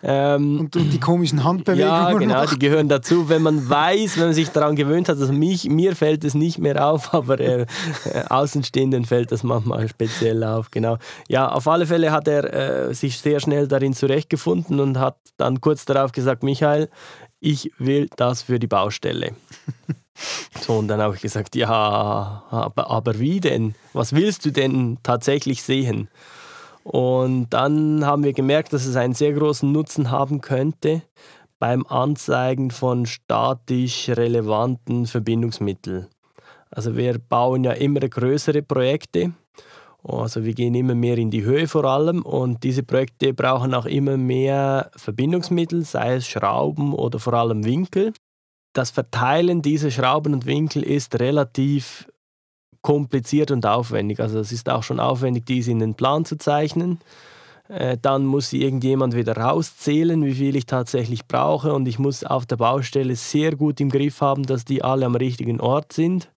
Ähm, 0.08 0.60
und, 0.60 0.76
und, 0.76 0.92
die 0.92 1.00
komischen 1.00 1.42
Handbewegungen. 1.42 1.88
Ja, 1.88 2.12
genau, 2.12 2.34
macht. 2.34 2.52
die 2.52 2.58
gehören 2.60 2.88
dazu. 2.88 3.28
Wenn 3.28 3.42
man 3.42 3.68
weiß, 3.68 4.18
wenn 4.18 4.26
man 4.26 4.34
sich 4.34 4.50
daran 4.50 4.76
gewöhnt 4.76 5.08
hat, 5.08 5.18
also 5.18 5.32
mich, 5.32 5.68
mir 5.68 5.96
fällt 5.96 6.22
es 6.22 6.34
nicht 6.34 6.58
mehr 6.58 6.86
auf, 6.86 7.12
aber 7.12 7.40
äh, 7.40 7.62
äh, 7.62 7.66
Außenstehenden 8.28 9.04
fällt 9.04 9.32
das 9.32 9.42
manchmal 9.42 9.88
speziell 9.88 10.44
auf. 10.44 10.70
Genau. 10.70 10.98
Ja, 11.28 11.50
auf 11.50 11.66
alle 11.66 11.86
Fälle 11.86 12.12
hat 12.12 12.28
er 12.28 12.88
äh, 12.88 12.94
sich 12.94 13.18
sehr 13.18 13.40
schnell 13.40 13.66
darin 13.66 13.94
zurechtgefunden 13.94 14.78
und 14.78 15.00
hat 15.00 15.16
dann 15.38 15.60
kurz 15.60 15.84
darauf 15.86 16.12
gesagt, 16.12 16.44
Michael, 16.44 16.88
ich 17.40 17.72
will 17.78 18.08
das 18.16 18.42
für 18.42 18.60
die 18.60 18.68
Baustelle. 18.68 19.32
So, 20.62 20.78
und 20.78 20.88
dann 20.88 21.02
habe 21.02 21.14
ich 21.14 21.20
gesagt, 21.20 21.54
ja, 21.56 21.68
aber, 21.68 22.90
aber 22.90 23.18
wie 23.18 23.38
denn? 23.38 23.74
Was 23.92 24.14
willst 24.14 24.46
du 24.46 24.50
denn 24.50 24.96
tatsächlich 25.02 25.62
sehen? 25.62 26.08
Und 26.86 27.48
dann 27.50 28.06
haben 28.06 28.22
wir 28.22 28.32
gemerkt, 28.32 28.72
dass 28.72 28.86
es 28.86 28.94
einen 28.94 29.12
sehr 29.12 29.32
großen 29.32 29.70
Nutzen 29.72 30.12
haben 30.12 30.40
könnte 30.40 31.02
beim 31.58 31.84
Anzeigen 31.88 32.70
von 32.70 33.06
statisch 33.06 34.08
relevanten 34.08 35.06
Verbindungsmitteln. 35.06 36.06
Also 36.70 36.96
wir 36.96 37.18
bauen 37.18 37.64
ja 37.64 37.72
immer 37.72 38.00
größere 38.00 38.62
Projekte. 38.62 39.32
Also 40.04 40.44
wir 40.44 40.54
gehen 40.54 40.76
immer 40.76 40.94
mehr 40.94 41.18
in 41.18 41.32
die 41.32 41.42
Höhe 41.42 41.66
vor 41.66 41.86
allem 41.86 42.22
und 42.22 42.62
diese 42.62 42.84
Projekte 42.84 43.34
brauchen 43.34 43.74
auch 43.74 43.86
immer 43.86 44.16
mehr 44.16 44.92
Verbindungsmittel, 44.94 45.84
sei 45.84 46.14
es 46.14 46.28
Schrauben 46.28 46.94
oder 46.94 47.18
vor 47.18 47.34
allem 47.34 47.64
Winkel. 47.64 48.12
Das 48.72 48.92
Verteilen 48.92 49.60
dieser 49.60 49.90
Schrauben 49.90 50.34
und 50.34 50.46
Winkel 50.46 50.84
ist 50.84 51.18
relativ 51.18 52.06
kompliziert 52.86 53.50
und 53.50 53.66
aufwendig. 53.66 54.20
Also 54.20 54.38
es 54.38 54.52
ist 54.52 54.68
auch 54.68 54.84
schon 54.84 55.00
aufwendig, 55.00 55.44
diese 55.44 55.72
in 55.72 55.80
den 55.80 55.96
Plan 55.96 56.24
zu 56.24 56.38
zeichnen. 56.38 57.00
Äh, 57.68 57.98
dann 58.00 58.24
muss 58.24 58.52
irgendjemand 58.52 59.16
wieder 59.16 59.36
rauszählen, 59.36 60.24
wie 60.24 60.34
viel 60.34 60.54
ich 60.54 60.66
tatsächlich 60.66 61.26
brauche. 61.26 61.74
Und 61.74 61.88
ich 61.88 61.98
muss 61.98 62.22
auf 62.22 62.46
der 62.46 62.58
Baustelle 62.58 63.16
sehr 63.16 63.56
gut 63.56 63.80
im 63.80 63.90
Griff 63.90 64.20
haben, 64.20 64.44
dass 64.44 64.64
die 64.64 64.84
alle 64.84 65.04
am 65.04 65.16
richtigen 65.16 65.60
Ort 65.60 65.92
sind 65.94 66.30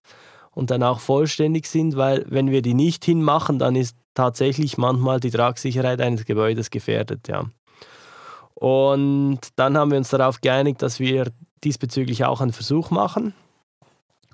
und 0.50 0.72
dann 0.72 0.82
auch 0.82 0.98
vollständig 0.98 1.66
sind, 1.66 1.96
weil 1.96 2.24
wenn 2.28 2.50
wir 2.50 2.62
die 2.62 2.74
nicht 2.74 3.04
hinmachen, 3.04 3.60
dann 3.60 3.76
ist 3.76 3.96
tatsächlich 4.14 4.76
manchmal 4.76 5.20
die 5.20 5.30
Tragsicherheit 5.30 6.00
eines 6.00 6.24
Gebäudes 6.24 6.70
gefährdet. 6.70 7.28
Ja. 7.28 7.44
Und 8.54 9.38
dann 9.54 9.78
haben 9.78 9.92
wir 9.92 9.98
uns 9.98 10.10
darauf 10.10 10.40
geeinigt, 10.40 10.82
dass 10.82 10.98
wir 10.98 11.30
diesbezüglich 11.62 12.24
auch 12.24 12.40
einen 12.40 12.52
Versuch 12.52 12.90
machen. 12.90 13.34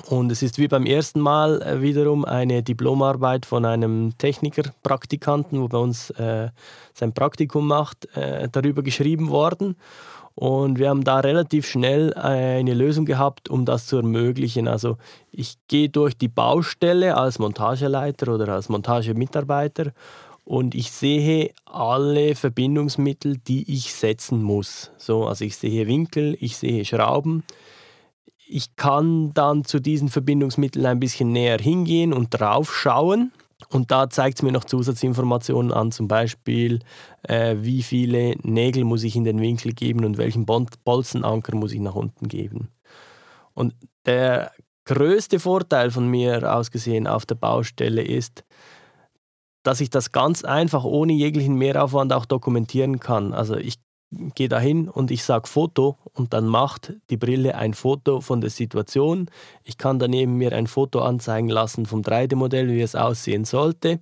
Und 0.05 0.31
es 0.31 0.43
ist 0.43 0.59
wie 0.59 0.69
beim 0.69 0.85
ersten 0.85 1.21
Mal 1.21 1.63
äh, 1.63 1.81
wiederum 1.81 2.25
eine 2.25 2.63
Diplomarbeit 2.63 3.47
von 3.47 3.65
einem 3.65 4.17
Techniker-Praktikanten, 4.19 5.61
wo 5.61 5.69
bei 5.69 5.79
uns 5.79 6.11
äh, 6.11 6.51
sein 6.93 7.15
Praktikum 7.15 7.67
macht, 7.67 8.15
äh, 8.15 8.49
darüber 8.53 8.83
geschrieben 8.83 9.31
worden. 9.31 9.77
Und 10.35 10.79
wir 10.79 10.91
haben 10.91 11.03
da 11.03 11.21
relativ 11.21 11.67
schnell 11.67 12.13
eine 12.13 12.75
Lösung 12.75 13.07
gehabt, 13.07 13.49
um 13.49 13.65
das 13.65 13.87
zu 13.87 13.97
ermöglichen. 13.97 14.69
Also 14.69 14.99
ich 15.33 15.57
gehe 15.67 15.89
durch 15.89 16.15
die 16.15 16.29
Baustelle 16.29 17.17
als 17.17 17.39
Montageleiter 17.39 18.35
oder 18.35 18.49
als 18.49 18.69
Montagemitarbeiter 18.69 19.93
und 20.47 20.77
ich 20.77 20.93
sehe 20.93 21.51
alle 21.65 22.37
Verbindungsmittel, 22.37 23.39
die 23.39 23.73
ich 23.73 23.93
setzen 23.93 24.43
muss. 24.43 24.93
So, 24.97 25.27
also 25.27 25.45
ich 25.45 25.57
sehe 25.57 25.89
Winkel, 25.89 26.37
ich 26.39 26.57
sehe 26.57 26.85
Schrauben, 26.85 27.43
ich 28.49 28.77
kann 28.77 29.33
dann 29.35 29.65
zu 29.65 29.81
diesen 29.81 30.09
Verbindungsmitteln 30.09 30.87
ein 30.87 31.01
bisschen 31.01 31.33
näher 31.33 31.59
hingehen 31.59 32.13
und 32.13 32.31
drauf 32.31 32.75
schauen. 32.75 33.33
Und 33.71 33.91
da 33.91 34.11
zeigt 34.11 34.39
es 34.39 34.43
mir 34.43 34.53
noch 34.53 34.65
Zusatzinformationen 34.65 35.73
an, 35.73 35.91
zum 35.91 36.09
Beispiel, 36.09 36.81
äh, 37.23 37.57
wie 37.59 37.83
viele 37.83 38.37
Nägel 38.43 38.85
muss 38.85 39.03
ich 39.03 39.17
in 39.17 39.25
den 39.25 39.41
Winkel 39.41 39.73
geben 39.73 40.05
und 40.05 40.19
welchen 40.19 40.45
Bolzenanker 40.47 41.57
muss 41.57 41.73
ich 41.73 41.81
nach 41.81 41.95
unten 41.95 42.29
geben. 42.29 42.69
Und 43.55 43.75
der 44.05 44.53
größte 44.85 45.41
Vorteil 45.41 45.91
von 45.91 46.09
mir 46.09 46.55
ausgesehen 46.55 47.07
auf 47.07 47.25
der 47.25 47.35
Baustelle 47.35 48.03
ist, 48.03 48.45
dass 49.63 49.81
ich 49.81 49.91
das 49.91 50.13
ganz 50.13 50.45
einfach 50.45 50.85
ohne 50.85 51.15
jeglichen 51.15 51.57
Mehraufwand 51.57 52.13
auch 52.13 52.27
dokumentieren 52.27 53.01
kann. 53.01 53.33
Also 53.33 53.57
ich 53.57 53.79
gehe 54.11 54.49
dahin 54.49 54.89
und 54.89 55.11
ich 55.11 55.25
sage 55.25 55.49
Foto 55.49 55.99
und 56.15 56.33
dann 56.33 56.47
macht 56.47 56.95
die 57.11 57.17
Brille 57.17 57.55
ein 57.57 57.75
Foto 57.75 58.21
von 58.21 58.41
der 58.41 58.51
Situation. 58.51 59.29
Ich 59.65 59.79
kann 59.79 59.99
daneben 59.99 60.37
mir 60.37 60.53
ein 60.53 60.67
Foto 60.67 61.01
anzeigen 61.01 61.49
lassen 61.49 61.87
vom 61.87 62.03
3D-Modell, 62.03 62.69
wie 62.69 62.81
es 62.81 62.95
aussehen 62.95 63.45
sollte. 63.45 64.01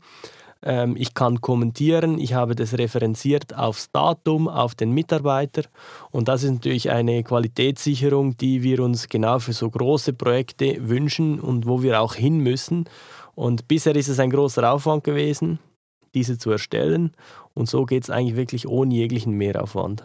Ähm, 0.62 0.94
ich 0.96 1.14
kann 1.14 1.40
kommentieren, 1.40 2.18
ich 2.18 2.34
habe 2.34 2.54
das 2.54 2.76
referenziert 2.76 3.56
aufs 3.56 3.90
Datum, 3.90 4.49
auf 4.49 4.75
den 4.75 4.92
Mitarbeiter 4.92 5.62
und 6.11 6.28
das 6.28 6.42
ist 6.42 6.52
natürlich 6.52 6.90
eine 6.90 7.23
Qualitätssicherung, 7.23 8.37
die 8.37 8.62
wir 8.62 8.80
uns 8.80 9.08
genau 9.08 9.38
für 9.38 9.52
so 9.52 9.70
große 9.70 10.12
Projekte 10.12 10.88
wünschen 10.88 11.40
und 11.40 11.66
wo 11.66 11.82
wir 11.82 12.00
auch 12.00 12.14
hin 12.14 12.38
müssen. 12.38 12.84
Und 13.34 13.66
bisher 13.66 13.96
ist 13.96 14.08
es 14.08 14.20
ein 14.20 14.30
großer 14.30 14.73
Aufwand 14.73 15.02
gewesen 15.02 15.58
diese 16.14 16.38
zu 16.38 16.50
erstellen. 16.50 17.12
Und 17.54 17.68
so 17.68 17.85
geht 17.85 18.04
es 18.04 18.11
eigentlich 18.11 18.37
wirklich 18.37 18.68
ohne 18.68 18.94
jeglichen 18.94 19.35
Mehraufwand. 19.35 20.04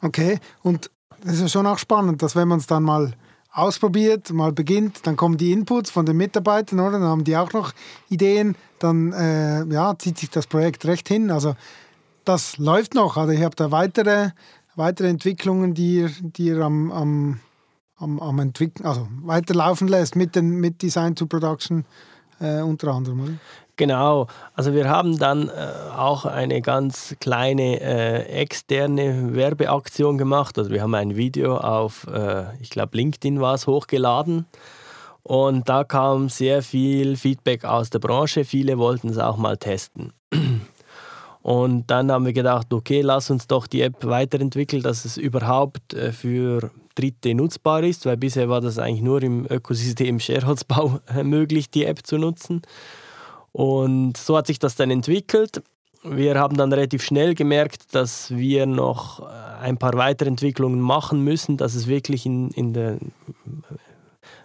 Okay, 0.00 0.38
und 0.62 0.90
das 1.22 1.34
ist 1.34 1.40
ja 1.40 1.48
schon 1.48 1.66
auch 1.66 1.78
spannend, 1.78 2.22
dass 2.22 2.34
wenn 2.34 2.48
man 2.48 2.58
es 2.58 2.66
dann 2.66 2.82
mal 2.82 3.14
ausprobiert, 3.52 4.32
mal 4.32 4.52
beginnt, 4.52 5.06
dann 5.06 5.16
kommen 5.16 5.36
die 5.36 5.52
Inputs 5.52 5.90
von 5.90 6.06
den 6.06 6.16
Mitarbeitern, 6.16 6.80
oder? 6.80 6.92
Dann 6.92 7.02
haben 7.02 7.24
die 7.24 7.36
auch 7.36 7.52
noch 7.52 7.72
Ideen, 8.08 8.56
dann 8.78 9.12
äh, 9.12 9.64
ja, 9.64 9.96
zieht 9.98 10.18
sich 10.18 10.30
das 10.30 10.46
Projekt 10.46 10.86
recht 10.86 11.06
hin. 11.06 11.30
Also 11.30 11.54
das 12.24 12.56
läuft 12.58 12.94
noch. 12.94 13.16
Also 13.16 13.32
ich 13.32 13.42
habe 13.42 13.54
da 13.54 13.70
weitere, 13.70 14.30
weitere 14.74 15.08
Entwicklungen, 15.08 15.74
die 15.74 15.96
ihr, 15.96 16.10
die 16.20 16.46
ihr 16.46 16.60
am, 16.60 16.90
am, 16.90 17.40
am, 17.96 18.20
am 18.20 18.38
entwickeln, 18.38 18.86
also 18.86 19.06
weiterlaufen 19.22 19.86
lässt 19.86 20.16
mit, 20.16 20.34
den, 20.34 20.58
mit 20.58 20.80
Design 20.80 21.14
to 21.14 21.26
Production 21.26 21.84
äh, 22.40 22.62
unter 22.62 22.88
anderem, 22.88 23.20
oder? 23.20 23.32
Genau, 23.76 24.26
also 24.54 24.74
wir 24.74 24.88
haben 24.90 25.18
dann 25.18 25.48
äh, 25.48 25.52
auch 25.96 26.26
eine 26.26 26.60
ganz 26.60 27.16
kleine 27.20 27.80
äh, 27.80 28.22
externe 28.26 29.34
Werbeaktion 29.34 30.18
gemacht. 30.18 30.58
Also 30.58 30.70
wir 30.70 30.82
haben 30.82 30.94
ein 30.94 31.16
Video 31.16 31.56
auf, 31.56 32.06
äh, 32.06 32.44
ich 32.60 32.68
glaube, 32.68 32.98
LinkedIn 32.98 33.40
war 33.40 33.54
es, 33.54 33.66
hochgeladen. 33.66 34.46
Und 35.22 35.68
da 35.68 35.84
kam 35.84 36.28
sehr 36.28 36.62
viel 36.62 37.16
Feedback 37.16 37.64
aus 37.64 37.88
der 37.90 38.00
Branche. 38.00 38.44
Viele 38.44 38.78
wollten 38.78 39.08
es 39.08 39.18
auch 39.18 39.38
mal 39.38 39.56
testen. 39.56 40.12
Und 41.42 41.90
dann 41.90 42.12
haben 42.12 42.24
wir 42.24 42.32
gedacht, 42.32 42.72
okay, 42.72 43.00
lass 43.00 43.30
uns 43.30 43.46
doch 43.46 43.66
die 43.66 43.82
App 43.82 44.04
weiterentwickeln, 44.04 44.82
dass 44.82 45.04
es 45.04 45.16
überhaupt 45.16 45.94
äh, 45.94 46.12
für 46.12 46.70
Dritte 46.94 47.34
nutzbar 47.34 47.82
ist, 47.82 48.04
weil 48.06 48.16
bisher 48.16 48.48
war 48.48 48.60
das 48.60 48.78
eigentlich 48.78 49.02
nur 49.02 49.22
im 49.22 49.46
Ökosystem 49.50 50.20
Shareholzbau 50.20 51.00
äh, 51.16 51.24
möglich, 51.24 51.70
die 51.70 51.84
App 51.84 52.06
zu 52.06 52.18
nutzen. 52.18 52.62
Und 53.52 54.16
so 54.16 54.36
hat 54.36 54.46
sich 54.46 54.58
das 54.58 54.74
dann 54.74 54.90
entwickelt. 54.90 55.62
Wir 56.02 56.38
haben 56.38 56.56
dann 56.56 56.72
relativ 56.72 57.04
schnell 57.04 57.34
gemerkt, 57.34 57.94
dass 57.94 58.30
wir 58.30 58.66
noch 58.66 59.20
äh, 59.20 59.24
ein 59.60 59.78
paar 59.78 59.94
Weiterentwicklungen 59.94 60.80
machen 60.80 61.22
müssen, 61.22 61.56
dass 61.56 61.74
es 61.74 61.86
wirklich 61.86 62.26
in, 62.26 62.50
in 62.50 62.72
der 62.72 62.98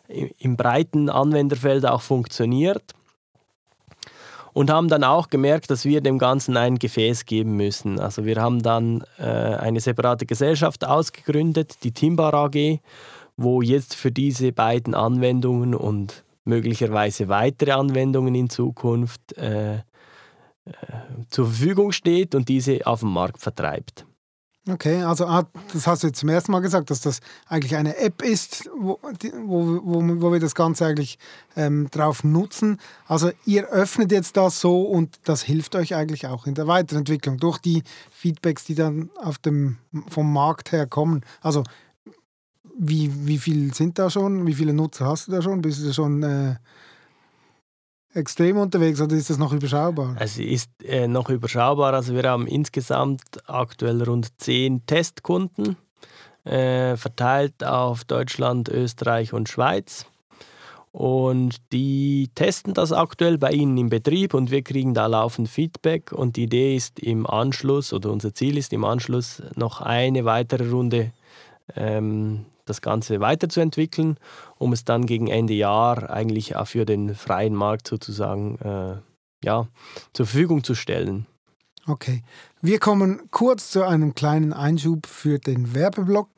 im 0.07 0.55
breiten 0.55 1.09
Anwenderfeld 1.09 1.85
auch 1.85 2.01
funktioniert. 2.01 2.93
Und 4.53 4.71
haben 4.71 4.87
dann 4.87 5.03
auch 5.03 5.29
gemerkt, 5.29 5.69
dass 5.69 5.85
wir 5.85 6.01
dem 6.01 6.17
Ganzen 6.17 6.57
ein 6.57 6.79
Gefäß 6.79 7.25
geben 7.25 7.57
müssen. 7.57 7.99
Also 7.99 8.25
wir 8.25 8.41
haben 8.41 8.63
dann 8.63 9.03
äh, 9.19 9.23
eine 9.23 9.79
separate 9.79 10.25
Gesellschaft 10.25 10.83
ausgegründet, 10.83 11.83
die 11.83 11.91
Timbar 11.91 12.33
AG, 12.33 12.79
wo 13.35 13.61
jetzt 13.61 13.93
für 13.93 14.11
diese 14.11 14.51
beiden 14.51 14.95
Anwendungen 14.95 15.75
und 15.75 16.23
möglicherweise 16.47 17.27
weitere 17.27 17.71
Anwendungen 17.71 18.33
in 18.35 18.49
Zukunft 18.49 19.37
äh, 19.37 19.75
äh, 19.75 19.81
zur 21.29 21.45
Verfügung 21.45 21.91
steht 21.91 22.35
und 22.35 22.49
diese 22.49 22.85
auf 22.85 23.01
dem 23.01 23.09
Markt 23.09 23.41
vertreibt. 23.41 24.05
Okay, 24.69 25.01
also 25.01 25.25
ah, 25.25 25.47
das 25.71 25.87
hast 25.87 26.03
du 26.03 26.07
jetzt 26.07 26.19
zum 26.19 26.27
ersten 26.27 26.51
Mal 26.51 26.59
gesagt, 26.59 26.89
dass 26.89 26.99
das 26.99 27.21
eigentlich 27.47 27.75
eine 27.77 27.95
App 27.97 28.21
ist, 28.21 28.69
wo, 28.77 28.99
wo, 29.45 29.81
wo, 29.81 30.21
wo 30.21 30.33
wir 30.33 30.41
das 30.41 30.55
Ganze 30.55 30.85
eigentlich 30.85 31.17
ähm, 31.55 31.87
drauf 31.89 32.25
nutzen. 32.25 32.77
Also 33.07 33.31
ihr 33.45 33.67
öffnet 33.67 34.11
jetzt 34.11 34.35
das 34.35 34.59
so 34.59 34.81
und 34.81 35.19
das 35.23 35.41
hilft 35.41 35.75
euch 35.75 35.95
eigentlich 35.95 36.27
auch 36.27 36.47
in 36.47 36.53
der 36.53 36.67
Weiterentwicklung 36.67 37.37
durch 37.37 37.59
die 37.59 37.83
Feedbacks, 38.11 38.65
die 38.65 38.75
dann 38.75 39.09
auf 39.21 39.37
dem, 39.37 39.77
vom 40.09 40.33
Markt 40.33 40.73
her 40.73 40.85
kommen. 40.85 41.23
Also 41.39 41.63
wie, 42.77 43.11
wie 43.27 43.37
viel 43.37 43.73
sind 43.73 43.97
da 43.99 44.09
schon? 44.09 44.45
Wie 44.45 44.53
viele 44.53 44.73
Nutzer 44.73 45.07
hast 45.07 45.27
du 45.27 45.31
da 45.31 45.41
schon? 45.41 45.61
Bist 45.61 45.83
du 45.83 45.93
schon 45.93 46.23
äh, 46.23 46.55
extrem 48.13 48.57
unterwegs 48.57 49.01
oder 49.01 49.15
ist 49.15 49.29
das 49.29 49.37
noch 49.37 49.53
überschaubar? 49.53 50.15
Es 50.19 50.37
ist 50.37 50.69
äh, 50.83 51.07
noch 51.07 51.29
überschaubar. 51.29 51.93
Also 51.93 52.13
wir 52.13 52.23
haben 52.23 52.47
insgesamt 52.47 53.23
aktuell 53.47 54.03
rund 54.03 54.39
zehn 54.39 54.85
Testkunden, 54.85 55.77
äh, 56.43 56.95
verteilt 56.97 57.63
auf 57.63 58.05
Deutschland, 58.05 58.69
Österreich 58.69 59.33
und 59.33 59.49
Schweiz. 59.49 60.05
Und 60.91 61.57
die 61.71 62.29
testen 62.33 62.73
das 62.73 62.91
aktuell 62.91 63.37
bei 63.37 63.51
ihnen 63.51 63.77
im 63.77 63.89
Betrieb 63.89 64.33
und 64.33 64.49
wir 64.49 64.63
kriegen 64.63 64.93
da 64.95 65.05
laufend 65.05 65.47
Feedback. 65.47 66.11
Und 66.11 66.37
die 66.37 66.43
Idee 66.43 66.75
ist 66.75 66.99
im 66.99 67.27
Anschluss, 67.27 67.93
oder 67.93 68.11
unser 68.11 68.33
Ziel 68.33 68.57
ist 68.57 68.73
im 68.73 68.83
Anschluss 68.83 69.43
noch 69.55 69.81
eine 69.81 70.25
weitere 70.25 70.69
Runde 70.69 71.11
ähm, 71.75 72.45
das 72.69 72.81
Ganze 72.81 73.19
weiterzuentwickeln, 73.19 74.17
um 74.57 74.73
es 74.73 74.85
dann 74.85 75.05
gegen 75.05 75.27
Ende 75.27 75.53
Jahr 75.53 76.09
eigentlich 76.09 76.55
auch 76.55 76.67
für 76.67 76.85
den 76.85 77.15
freien 77.15 77.55
Markt 77.55 77.87
sozusagen 77.87 78.57
äh, 78.59 79.45
ja, 79.45 79.67
zur 80.13 80.25
Verfügung 80.25 80.63
zu 80.63 80.75
stellen. 80.75 81.25
Okay, 81.87 82.21
wir 82.61 82.79
kommen 82.79 83.21
kurz 83.31 83.71
zu 83.71 83.83
einem 83.83 84.13
kleinen 84.13 84.51
Einschub 84.51 85.05
für 85.05 85.39
den 85.39 85.73
Werbeblock. 85.73 86.29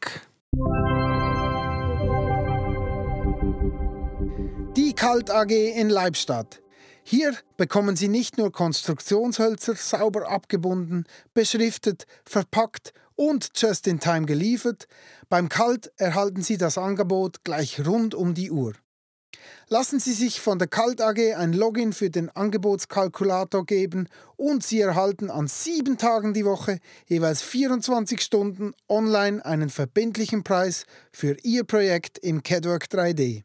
Die 4.78 4.94
Kalt 4.94 5.32
AG 5.32 5.52
in 5.52 5.90
Leibstadt. 5.90 6.62
Hier 7.04 7.34
bekommen 7.58 7.96
Sie 7.96 8.08
nicht 8.08 8.38
nur 8.38 8.52
Konstruktionshölzer 8.52 9.74
sauber 9.74 10.30
abgebunden, 10.30 11.06
beschriftet, 11.34 12.06
verpackt 12.24 12.94
und 13.20 13.50
just 13.54 13.86
in 13.86 14.00
time 14.00 14.26
geliefert, 14.26 14.88
beim 15.28 15.50
Kalt 15.50 15.92
erhalten 15.98 16.42
Sie 16.42 16.58
das 16.58 16.78
Angebot 16.78 17.44
gleich 17.44 17.86
rund 17.86 18.16
um 18.16 18.34
die 18.34 18.50
Uhr. 18.50 18.76
Lassen 19.68 20.00
Sie 20.00 20.14
sich 20.14 20.40
von 20.40 20.58
der 20.58 20.70
Kalt 20.70 21.02
AG 21.02 21.36
ein 21.36 21.52
Login 21.52 21.92
für 21.92 22.10
den 22.10 22.30
Angebotskalkulator 22.30 23.66
geben 23.66 24.08
und 24.38 24.64
Sie 24.64 24.80
erhalten 24.80 25.30
an 25.30 25.50
sieben 25.50 25.98
Tagen 25.98 26.34
die 26.34 26.46
Woche 26.46 26.80
jeweils 27.08 27.42
24 27.42 28.22
Stunden 28.22 28.72
online 28.88 29.46
einen 29.46 29.70
verbindlichen 29.70 30.46
Preis 30.46 30.86
für 31.12 31.36
Ihr 31.44 31.66
Projekt 31.66 32.20
im 32.20 32.42
CADWork 32.42 32.86
3D. 32.86 33.44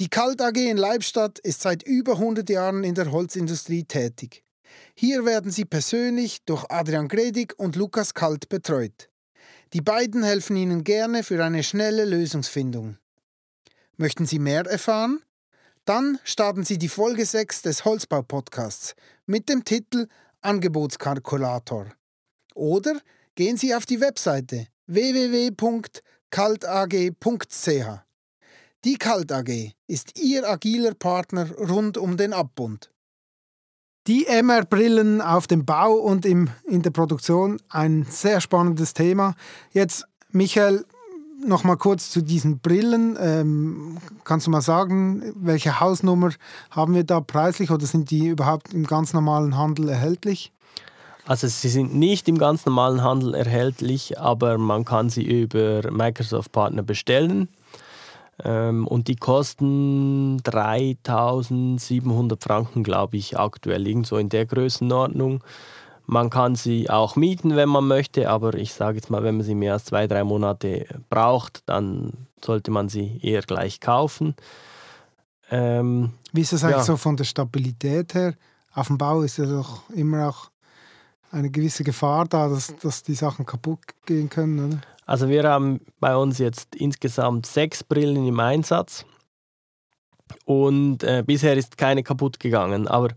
Die 0.00 0.08
Kalt 0.08 0.42
AG 0.42 0.56
in 0.56 0.76
Leibstadt 0.76 1.38
ist 1.38 1.62
seit 1.62 1.84
über 1.84 2.14
100 2.14 2.50
Jahren 2.50 2.82
in 2.82 2.96
der 2.96 3.12
Holzindustrie 3.12 3.84
tätig. 3.84 4.45
Hier 4.94 5.24
werden 5.24 5.50
Sie 5.50 5.64
persönlich 5.64 6.44
durch 6.44 6.64
Adrian 6.68 7.08
Gredig 7.08 7.54
und 7.58 7.76
Lukas 7.76 8.14
Kalt 8.14 8.48
betreut. 8.48 9.08
Die 9.72 9.80
beiden 9.80 10.22
helfen 10.22 10.56
Ihnen 10.56 10.84
gerne 10.84 11.22
für 11.22 11.44
eine 11.44 11.62
schnelle 11.62 12.04
Lösungsfindung. 12.04 12.98
Möchten 13.96 14.26
Sie 14.26 14.38
mehr 14.38 14.66
erfahren? 14.66 15.20
Dann 15.84 16.18
starten 16.24 16.64
Sie 16.64 16.78
die 16.78 16.88
Folge 16.88 17.24
6 17.24 17.62
des 17.62 17.84
Holzbau-Podcasts 17.84 18.94
mit 19.26 19.48
dem 19.48 19.64
Titel 19.64 20.08
Angebotskalkulator. 20.40 21.86
Oder 22.54 23.00
gehen 23.34 23.56
Sie 23.56 23.74
auf 23.74 23.86
die 23.86 24.00
Webseite 24.00 24.66
www.kaltag.ch. 24.86 25.86
Die 28.84 28.98
Kalt 28.98 29.32
AG 29.32 29.72
ist 29.86 30.18
Ihr 30.18 30.48
agiler 30.48 30.94
Partner 30.94 31.50
rund 31.52 31.98
um 31.98 32.16
den 32.16 32.32
Abbund. 32.32 32.90
Die 34.06 34.26
MR-Brillen 34.26 35.20
auf 35.20 35.48
dem 35.48 35.64
Bau 35.64 35.94
und 35.94 36.24
im, 36.24 36.48
in 36.64 36.82
der 36.82 36.90
Produktion, 36.90 37.58
ein 37.68 38.06
sehr 38.08 38.40
spannendes 38.40 38.94
Thema. 38.94 39.34
Jetzt, 39.72 40.06
Michael, 40.30 40.84
noch 41.44 41.64
mal 41.64 41.76
kurz 41.76 42.10
zu 42.10 42.22
diesen 42.22 42.60
Brillen. 42.60 43.18
Ähm, 43.20 43.98
kannst 44.22 44.46
du 44.46 44.52
mal 44.52 44.60
sagen, 44.60 45.32
welche 45.34 45.80
Hausnummer 45.80 46.30
haben 46.70 46.94
wir 46.94 47.02
da 47.02 47.20
preislich 47.20 47.72
oder 47.72 47.84
sind 47.84 48.12
die 48.12 48.28
überhaupt 48.28 48.72
im 48.72 48.86
ganz 48.86 49.12
normalen 49.12 49.56
Handel 49.56 49.88
erhältlich? 49.88 50.52
Also 51.26 51.48
sie 51.48 51.68
sind 51.68 51.92
nicht 51.92 52.28
im 52.28 52.38
ganz 52.38 52.64
normalen 52.64 53.02
Handel 53.02 53.34
erhältlich, 53.34 54.20
aber 54.20 54.56
man 54.58 54.84
kann 54.84 55.10
sie 55.10 55.24
über 55.24 55.90
Microsoft 55.90 56.52
Partner 56.52 56.84
bestellen. 56.84 57.48
Ähm, 58.44 58.86
und 58.86 59.08
die 59.08 59.16
kosten 59.16 60.38
3700 60.42 62.42
Franken, 62.42 62.82
glaube 62.82 63.16
ich, 63.16 63.38
aktuell, 63.38 63.86
irgendwo 63.86 64.16
in 64.16 64.28
der 64.28 64.46
Größenordnung. 64.46 65.42
Man 66.04 66.30
kann 66.30 66.54
sie 66.54 66.88
auch 66.88 67.16
mieten, 67.16 67.56
wenn 67.56 67.68
man 67.68 67.88
möchte, 67.88 68.30
aber 68.30 68.54
ich 68.54 68.74
sage 68.74 68.98
jetzt 68.98 69.10
mal, 69.10 69.24
wenn 69.24 69.38
man 69.38 69.44
sie 69.44 69.56
mehr 69.56 69.72
als 69.72 69.86
zwei, 69.86 70.06
drei 70.06 70.22
Monate 70.22 70.86
braucht, 71.10 71.62
dann 71.66 72.12
sollte 72.44 72.70
man 72.70 72.88
sie 72.88 73.18
eher 73.22 73.42
gleich 73.42 73.80
kaufen. 73.80 74.36
Ähm, 75.50 76.12
Wie 76.32 76.42
ist 76.42 76.52
das 76.52 76.62
eigentlich 76.62 76.78
ja. 76.78 76.84
so 76.84 76.96
von 76.96 77.16
der 77.16 77.24
Stabilität 77.24 78.14
her? 78.14 78.34
Auf 78.72 78.88
dem 78.88 78.98
Bau 78.98 79.22
ist 79.22 79.38
ja 79.38 79.46
doch 79.46 79.88
immer 79.90 80.28
auch 80.28 80.50
eine 81.30 81.50
gewisse 81.50 81.82
Gefahr 81.82 82.26
da, 82.26 82.48
dass, 82.48 82.76
dass 82.76 83.02
die 83.02 83.14
Sachen 83.14 83.46
kaputt 83.46 83.80
gehen 84.04 84.28
können, 84.28 84.72
oder? 84.72 84.80
Also 85.06 85.28
wir 85.28 85.44
haben 85.44 85.80
bei 86.00 86.16
uns 86.16 86.38
jetzt 86.38 86.74
insgesamt 86.74 87.46
sechs 87.46 87.84
Brillen 87.84 88.26
im 88.26 88.40
Einsatz 88.40 89.06
und 90.44 91.04
äh, 91.04 91.22
bisher 91.24 91.56
ist 91.56 91.78
keine 91.78 92.02
kaputt 92.02 92.40
gegangen. 92.40 92.88
Aber 92.88 93.10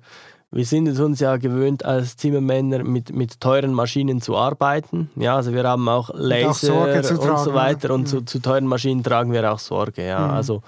wir 0.52 0.65
sind 0.65 0.88
es 0.88 0.99
uns 0.99 1.19
ja 1.19 1.38
gewöhnt, 1.38 1.84
als 1.86 2.15
Zimmermänner 2.15 2.84
mit, 2.84 3.13
mit 3.13 3.39
teuren 3.39 3.73
Maschinen 3.73 4.21
zu 4.21 4.38
arbeiten. 4.38 5.10
Ja, 5.15 5.36
also 5.36 5.54
wir 5.54 5.63
haben 5.63 5.88
auch 5.89 6.12
Laser 6.13 6.84
und, 6.84 7.19
auch 7.19 7.30
und 7.30 7.39
so 7.39 7.54
weiter. 7.54 7.93
Und 7.93 8.02
ja. 8.02 8.08
zu, 8.08 8.21
zu, 8.21 8.39
teuren 8.39 8.67
Maschinen 8.67 9.04
tragen 9.04 9.32
wir 9.32 9.52
auch 9.52 9.60
Sorge. 9.60 10.06
Ja. 10.06 10.28
Mhm. 10.28 10.34
Also 10.34 10.63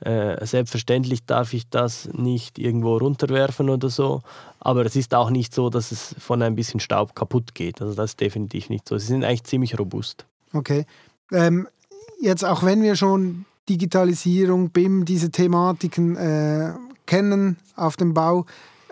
äh, 0.00 0.44
selbstverständlich 0.44 1.24
darf 1.24 1.54
ich 1.54 1.68
das 1.70 2.08
nicht 2.12 2.58
irgendwo 2.58 2.98
runterwerfen 2.98 3.70
oder 3.70 3.88
so. 3.88 4.22
Aber 4.60 4.84
es 4.84 4.96
ist 4.96 5.14
auch 5.14 5.30
nicht 5.30 5.54
so, 5.54 5.70
dass 5.70 5.92
es 5.92 6.14
von 6.18 6.42
ein 6.42 6.54
bisschen 6.54 6.80
Staub 6.80 7.14
kaputt 7.14 7.54
geht. 7.54 7.80
Also 7.80 7.94
das 7.94 8.10
ist 8.10 8.20
definitiv 8.20 8.68
nicht 8.68 8.88
so. 8.88 8.98
Sie 8.98 9.06
sind 9.06 9.24
eigentlich 9.24 9.44
ziemlich 9.44 9.78
robust. 9.78 10.26
Okay. 10.52 10.86
Ähm, 11.32 11.68
jetzt 12.20 12.44
auch 12.44 12.62
wenn 12.62 12.82
wir 12.82 12.96
schon 12.96 13.44
Digitalisierung, 13.68 14.70
BIM, 14.70 15.04
diese 15.04 15.30
Thematiken 15.30 16.16
äh, 16.16 16.72
kennen 17.06 17.58
auf 17.74 17.96
dem 17.96 18.14
Bau, 18.14 18.46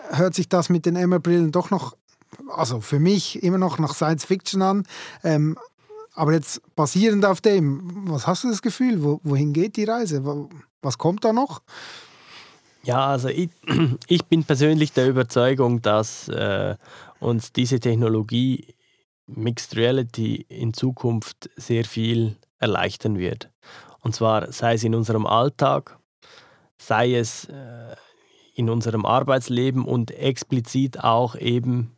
hört 0.09 0.35
sich 0.35 0.49
das 0.49 0.69
mit 0.69 0.85
den 0.85 0.95
MR-Brillen 0.95 1.51
doch 1.51 1.71
noch, 1.71 1.95
also 2.49 2.81
für 2.81 2.99
mich 2.99 3.41
immer 3.43 3.57
noch 3.57 3.79
nach 3.79 3.93
Science 3.93 4.25
Fiction 4.25 4.61
an. 4.61 4.83
Ähm, 5.23 5.57
aber 6.13 6.33
jetzt 6.33 6.61
basierend 6.75 7.25
auf 7.25 7.41
dem, 7.41 8.07
was 8.09 8.25
hast 8.25 8.43
du 8.43 8.49
das 8.49 8.61
Gefühl? 8.61 9.03
Wo, 9.03 9.19
wohin 9.23 9.53
geht 9.53 9.75
die 9.75 9.83
Reise? 9.83 10.23
Was 10.81 10.97
kommt 10.97 11.25
da 11.25 11.33
noch? 11.33 11.61
Ja, 12.83 13.07
also 13.07 13.27
ich, 13.27 13.49
ich 14.07 14.25
bin 14.25 14.43
persönlich 14.43 14.93
der 14.93 15.09
Überzeugung, 15.09 15.81
dass 15.81 16.29
äh, 16.29 16.75
uns 17.19 17.51
diese 17.51 17.79
Technologie 17.79 18.74
Mixed 19.27 19.75
Reality 19.75 20.45
in 20.49 20.73
Zukunft 20.73 21.49
sehr 21.55 21.85
viel 21.85 22.37
erleichtern 22.59 23.17
wird. 23.17 23.49
Und 24.01 24.15
zwar 24.15 24.51
sei 24.51 24.75
es 24.75 24.83
in 24.83 24.95
unserem 24.95 25.25
Alltag, 25.25 25.97
sei 26.77 27.15
es 27.15 27.45
äh, 27.45 27.95
in 28.55 28.69
unserem 28.69 29.05
Arbeitsleben 29.05 29.83
und 29.85 30.11
explizit 30.11 31.03
auch 31.03 31.35
eben 31.35 31.95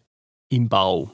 im 0.50 0.70
Bau. 0.70 1.12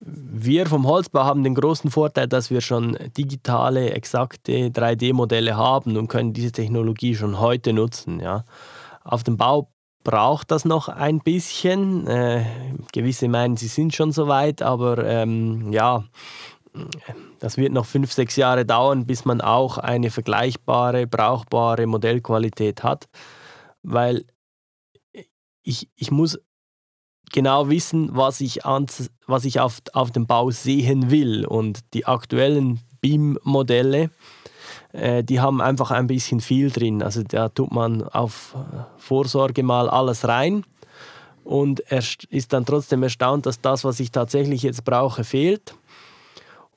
Wir 0.00 0.66
vom 0.66 0.86
Holzbau 0.86 1.24
haben 1.24 1.44
den 1.44 1.54
großen 1.54 1.90
Vorteil, 1.90 2.28
dass 2.28 2.50
wir 2.50 2.60
schon 2.60 2.98
digitale, 3.16 3.92
exakte 3.92 4.68
3D-Modelle 4.68 5.56
haben 5.56 5.96
und 5.96 6.08
können 6.08 6.32
diese 6.32 6.52
Technologie 6.52 7.14
schon 7.14 7.38
heute 7.38 7.72
nutzen. 7.72 8.20
Ja. 8.20 8.44
Auf 9.02 9.22
dem 9.22 9.36
Bau 9.36 9.70
braucht 10.04 10.50
das 10.50 10.64
noch 10.64 10.88
ein 10.88 11.18
bisschen. 11.20 12.06
Äh, 12.06 12.44
gewisse 12.92 13.28
meinen, 13.28 13.56
sie 13.56 13.68
sind 13.68 13.94
schon 13.94 14.12
so 14.12 14.28
weit, 14.28 14.62
aber 14.62 15.04
ähm, 15.04 15.72
ja, 15.72 16.04
das 17.38 17.56
wird 17.56 17.72
noch 17.72 17.86
fünf, 17.86 18.12
sechs 18.12 18.36
Jahre 18.36 18.64
dauern, 18.64 19.06
bis 19.06 19.24
man 19.24 19.40
auch 19.40 19.78
eine 19.78 20.10
vergleichbare, 20.10 21.06
brauchbare 21.06 21.86
Modellqualität 21.86 22.82
hat, 22.82 23.06
weil 23.82 24.24
ich, 25.62 25.88
ich 25.96 26.10
muss 26.10 26.38
genau 27.32 27.68
wissen, 27.68 28.10
was 28.12 28.40
ich, 28.40 28.66
ans, 28.66 29.10
was 29.26 29.44
ich 29.44 29.60
auf, 29.60 29.78
auf 29.92 30.10
dem 30.10 30.26
Bau 30.26 30.50
sehen 30.50 31.10
will. 31.10 31.46
Und 31.46 31.80
die 31.94 32.06
aktuellen 32.06 32.80
BIM-Modelle, 33.00 34.10
die 34.94 35.40
haben 35.40 35.60
einfach 35.60 35.90
ein 35.90 36.06
bisschen 36.06 36.40
viel 36.40 36.70
drin. 36.70 37.02
Also 37.02 37.22
da 37.24 37.48
tut 37.48 37.72
man 37.72 38.02
auf 38.04 38.54
Vorsorge 38.96 39.64
mal 39.64 39.90
alles 39.90 40.28
rein 40.28 40.64
und 41.44 41.80
er 41.90 42.02
ist 42.30 42.52
dann 42.52 42.64
trotzdem 42.64 43.02
erstaunt, 43.02 43.46
dass 43.46 43.60
das, 43.60 43.84
was 43.84 44.00
ich 44.00 44.10
tatsächlich 44.10 44.62
jetzt 44.62 44.84
brauche, 44.84 45.24
fehlt. 45.24 45.74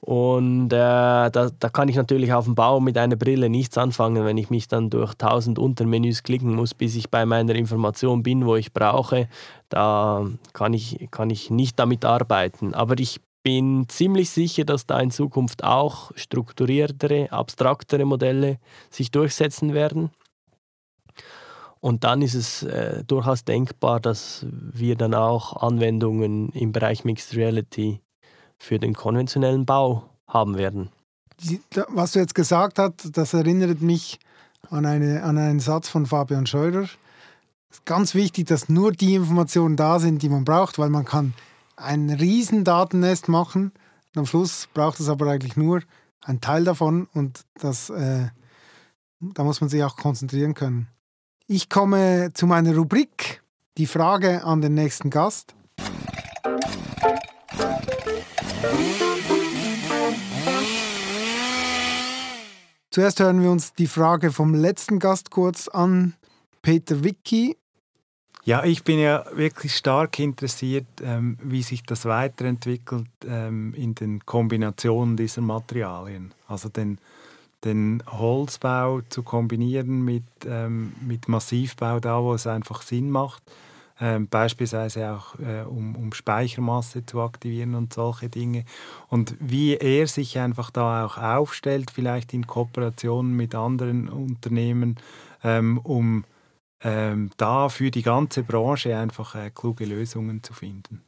Und 0.01 0.71
äh, 0.71 0.77
da, 0.77 1.29
da 1.31 1.69
kann 1.69 1.89
ich 1.89 1.95
natürlich 1.95 2.31
auf 2.31 2.45
dem 2.45 2.55
Bau 2.55 2.79
mit 2.79 2.97
einer 2.97 3.15
Brille 3.15 3.49
nichts 3.49 3.77
anfangen, 3.77 4.25
wenn 4.25 4.37
ich 4.37 4.49
mich 4.49 4.67
dann 4.67 4.89
durch 4.89 5.15
tausend 5.15 5.57
Untermenüs 5.57 6.21
klicken 6.23 6.53
muss, 6.53 6.73
bis 6.73 6.95
ich 6.95 7.09
bei 7.09 7.25
meiner 7.25 7.55
Information 7.55 8.23
bin, 8.23 8.45
wo 8.45 8.55
ich 8.55 8.73
brauche. 8.73 9.27
Da 9.69 10.25
kann 10.53 10.73
ich, 10.73 11.07
kann 11.11 11.29
ich 11.29 11.49
nicht 11.49 11.79
damit 11.79 12.05
arbeiten. 12.05 12.73
Aber 12.73 12.99
ich 12.99 13.19
bin 13.47 13.87
ziemlich 13.87 14.29
sicher, 14.29 14.65
dass 14.65 14.87
da 14.87 14.99
in 14.99 15.09
Zukunft 15.09 15.63
auch 15.63 16.11
strukturiertere, 16.17 17.31
abstraktere 17.31 18.03
Modelle 18.03 18.59
sich 18.89 19.09
durchsetzen 19.09 19.73
werden. 19.73 20.09
Und 21.79 22.03
dann 22.03 22.21
ist 22.21 22.33
es 22.33 22.63
äh, 22.63 23.05
durchaus 23.05 23.45
denkbar, 23.45 24.01
dass 24.01 24.45
wir 24.51 24.97
dann 24.97 25.13
auch 25.13 25.55
Anwendungen 25.63 26.49
im 26.49 26.73
Bereich 26.73 27.05
Mixed 27.05 27.37
Reality 27.37 28.01
für 28.57 28.79
den 28.79 28.93
konventionellen 28.93 29.65
Bau 29.65 30.09
haben 30.27 30.57
werden. 30.57 30.89
Was 31.87 32.11
du 32.11 32.19
jetzt 32.19 32.35
gesagt 32.35 32.79
hast, 32.79 33.15
das 33.17 33.33
erinnert 33.33 33.81
mich 33.81 34.19
an, 34.69 34.85
eine, 34.85 35.23
an 35.23 35.37
einen 35.37 35.61
Satz 35.61 35.87
von 35.87 36.05
Fabian 36.05 36.47
Scheurer. 36.47 36.83
Es 37.69 37.77
ist 37.77 37.85
ganz 37.85 38.13
wichtig, 38.13 38.47
dass 38.47 38.67
nur 38.67 38.91
die 38.91 39.15
Informationen 39.15 39.77
da 39.77 39.99
sind, 39.99 40.21
die 40.21 40.27
man 40.27 40.43
braucht, 40.43 40.77
weil 40.79 40.89
man 40.89 41.05
kann 41.05 41.33
ein 41.77 42.09
riesen 42.09 42.63
Datennest 42.63 43.29
machen 43.29 43.71
und 44.13 44.19
am 44.19 44.25
Schluss 44.25 44.67
braucht 44.73 44.99
es 44.99 45.07
aber 45.07 45.27
eigentlich 45.27 45.55
nur 45.55 45.81
einen 46.23 46.41
Teil 46.41 46.63
davon 46.65 47.07
und 47.13 47.45
das, 47.59 47.89
äh, 47.89 48.27
da 49.19 49.43
muss 49.43 49.61
man 49.61 49.69
sich 49.69 49.83
auch 49.83 49.95
konzentrieren 49.95 50.53
können. 50.53 50.87
Ich 51.45 51.69
komme 51.69 52.31
zu 52.33 52.45
meiner 52.45 52.75
Rubrik, 52.75 53.41
die 53.77 53.85
Frage 53.85 54.43
an 54.43 54.61
den 54.61 54.73
nächsten 54.73 55.09
Gast. 55.09 55.55
Zuerst 62.91 63.19
hören 63.19 63.43
wir 63.43 63.51
uns 63.51 63.73
die 63.73 63.87
Frage 63.87 64.31
vom 64.31 64.55
letzten 64.55 64.97
Gast 64.97 65.29
kurz 65.29 65.67
an. 65.67 66.15
Peter 66.63 67.03
Wicki. 67.03 67.55
Ja, 68.47 68.63
ich 68.63 68.85
bin 68.85 68.97
ja 68.97 69.25
wirklich 69.33 69.75
stark 69.75 70.19
interessiert, 70.19 70.87
ähm, 71.03 71.37
wie 71.43 71.61
sich 71.63 71.83
das 71.83 72.05
weiterentwickelt 72.05 73.09
ähm, 73.27 73.73
in 73.73 73.93
den 73.93 74.25
Kombinationen 74.25 75.17
dieser 75.17 75.41
Materialien. 75.41 76.33
Also 76.47 76.69
den, 76.69 76.97
den 77.65 78.01
Holzbau 78.07 79.01
zu 79.09 79.23
kombinieren 79.23 80.01
mit, 80.05 80.23
ähm, 80.45 80.93
mit 81.01 81.27
Massivbau, 81.27 81.99
da 81.99 82.23
wo 82.23 82.35
es 82.35 82.47
einfach 82.47 82.83
Sinn 82.83 83.11
macht 83.11 83.43
ähm, 83.99 84.29
beispielsweise 84.29 85.11
auch 85.11 85.37
äh, 85.39 85.63
um, 85.67 85.97
um 85.97 86.13
Speichermasse 86.13 87.05
zu 87.05 87.19
aktivieren 87.19 87.75
und 87.75 87.93
solche 87.93 88.29
Dinge. 88.29 88.63
Und 89.09 89.35
wie 89.41 89.75
er 89.75 90.07
sich 90.07 90.39
einfach 90.39 90.71
da 90.71 91.05
auch 91.05 91.17
aufstellt, 91.17 91.91
vielleicht 91.91 92.33
in 92.33 92.47
Kooperation 92.47 93.33
mit 93.33 93.55
anderen 93.55 94.07
Unternehmen, 94.07 94.95
ähm, 95.43 95.79
um 95.79 96.23
ähm, 96.81 97.31
da 97.37 97.69
für 97.69 97.91
die 97.91 98.03
ganze 98.03 98.43
Branche 98.43 98.97
einfach 98.97 99.35
äh, 99.35 99.51
kluge 99.51 99.85
Lösungen 99.85 100.43
zu 100.43 100.53
finden. 100.53 101.03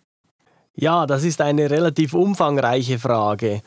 Ja, 0.75 1.05
das 1.05 1.23
ist 1.23 1.41
eine 1.41 1.69
relativ 1.69 2.13
umfangreiche 2.13 2.99
Frage. 2.99 3.61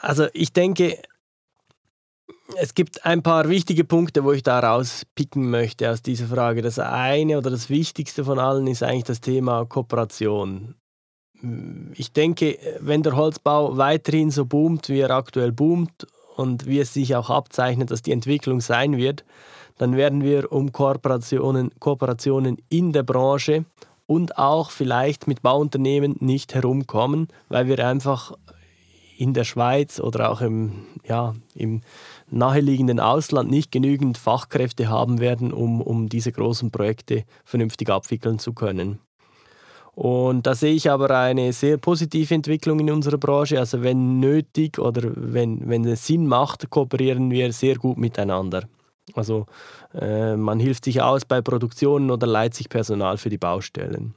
Also 0.00 0.26
ich 0.32 0.52
denke, 0.52 0.98
es 2.56 2.74
gibt 2.74 3.04
ein 3.04 3.22
paar 3.22 3.48
wichtige 3.48 3.84
Punkte, 3.84 4.24
wo 4.24 4.32
ich 4.32 4.42
da 4.42 4.60
rauspicken 4.60 5.50
möchte 5.50 5.90
aus 5.90 6.02
dieser 6.02 6.26
Frage. 6.26 6.62
Das 6.62 6.78
eine 6.78 7.38
oder 7.38 7.50
das 7.50 7.70
Wichtigste 7.70 8.24
von 8.24 8.38
allen 8.38 8.66
ist 8.66 8.82
eigentlich 8.82 9.04
das 9.04 9.20
Thema 9.20 9.64
Kooperation. 9.64 10.74
Ich 11.94 12.12
denke, 12.12 12.58
wenn 12.80 13.02
der 13.02 13.16
Holzbau 13.16 13.76
weiterhin 13.76 14.30
so 14.30 14.44
boomt, 14.44 14.88
wie 14.88 15.00
er 15.00 15.10
aktuell 15.10 15.52
boomt 15.52 16.06
und 16.36 16.66
wie 16.66 16.80
es 16.80 16.94
sich 16.94 17.16
auch 17.16 17.30
abzeichnet, 17.30 17.90
dass 17.90 18.02
die 18.02 18.12
Entwicklung 18.12 18.60
sein 18.60 18.96
wird, 18.96 19.24
dann 19.78 19.96
werden 19.96 20.22
wir 20.22 20.52
um 20.52 20.72
Kooperationen, 20.72 21.70
Kooperationen 21.78 22.58
in 22.68 22.92
der 22.92 23.02
Branche 23.02 23.64
und 24.06 24.38
auch 24.38 24.70
vielleicht 24.70 25.26
mit 25.26 25.42
Bauunternehmen 25.42 26.16
nicht 26.20 26.54
herumkommen, 26.54 27.28
weil 27.48 27.66
wir 27.66 27.86
einfach 27.86 28.32
in 29.16 29.32
der 29.32 29.44
Schweiz 29.44 30.00
oder 30.00 30.30
auch 30.30 30.40
im, 30.40 30.86
ja, 31.06 31.34
im 31.54 31.82
naheliegenden 32.30 33.00
Ausland 33.00 33.50
nicht 33.50 33.70
genügend 33.70 34.18
Fachkräfte 34.18 34.88
haben 34.88 35.20
werden, 35.20 35.52
um, 35.52 35.80
um 35.80 36.08
diese 36.08 36.32
großen 36.32 36.70
Projekte 36.70 37.24
vernünftig 37.44 37.90
abwickeln 37.90 38.38
zu 38.38 38.52
können. 38.52 38.98
Und 39.94 40.46
da 40.48 40.56
sehe 40.56 40.74
ich 40.74 40.90
aber 40.90 41.10
eine 41.10 41.52
sehr 41.52 41.76
positive 41.76 42.34
Entwicklung 42.34 42.80
in 42.80 42.90
unserer 42.90 43.18
Branche. 43.18 43.60
Also 43.60 43.82
wenn 43.82 44.18
nötig 44.18 44.80
oder 44.80 45.02
wenn, 45.14 45.68
wenn 45.68 45.84
es 45.84 46.06
Sinn 46.06 46.26
macht, 46.26 46.68
kooperieren 46.68 47.30
wir 47.30 47.52
sehr 47.52 47.76
gut 47.76 47.96
miteinander. 47.96 48.64
Also 49.12 49.46
äh, 49.92 50.36
man 50.36 50.58
hilft 50.58 50.84
sich 50.84 51.02
aus 51.02 51.24
bei 51.24 51.42
Produktionen 51.42 52.10
oder 52.10 52.26
leiht 52.26 52.54
sich 52.54 52.68
Personal 52.68 53.18
für 53.18 53.28
die 53.28 53.38
Baustellen. 53.38 54.14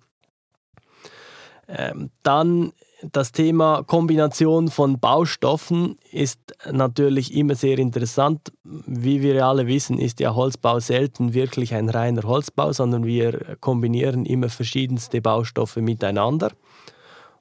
Ähm, 1.68 2.10
dann 2.24 2.72
das 3.04 3.32
Thema 3.32 3.84
Kombination 3.84 4.70
von 4.70 5.00
Baustoffen 5.00 5.98
ist 6.12 6.40
natürlich 6.72 7.36
immer 7.36 7.54
sehr 7.54 7.78
interessant. 7.78 8.52
Wie 8.64 9.22
wir 9.22 9.46
alle 9.46 9.68
wissen, 9.68 10.00
ist 10.00 10.20
ja 10.20 10.34
Holzbau 10.34 10.80
selten 10.80 11.34
wirklich 11.36 11.76
ein 11.76 11.90
reiner 11.90 12.24
Holzbau, 12.24 12.72
sondern 12.74 13.06
wir 13.06 13.58
kombinieren 13.60 14.26
immer 14.26 14.50
verschiedenste 14.50 15.22
Baustoffe 15.22 15.78
miteinander. 15.78 16.52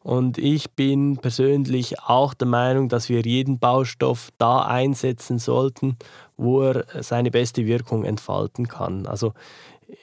Und 0.06 0.38
ich 0.38 0.70
bin 0.70 1.16
persönlich 1.16 1.98
auch 1.98 2.32
der 2.32 2.46
Meinung, 2.46 2.88
dass 2.88 3.08
wir 3.08 3.22
jeden 3.22 3.58
Baustoff 3.58 4.30
da 4.38 4.60
einsetzen 4.60 5.40
sollten, 5.40 5.96
wo 6.36 6.62
er 6.62 6.84
seine 7.02 7.32
beste 7.32 7.66
Wirkung 7.66 8.04
entfalten 8.04 8.68
kann. 8.68 9.06
Also 9.06 9.32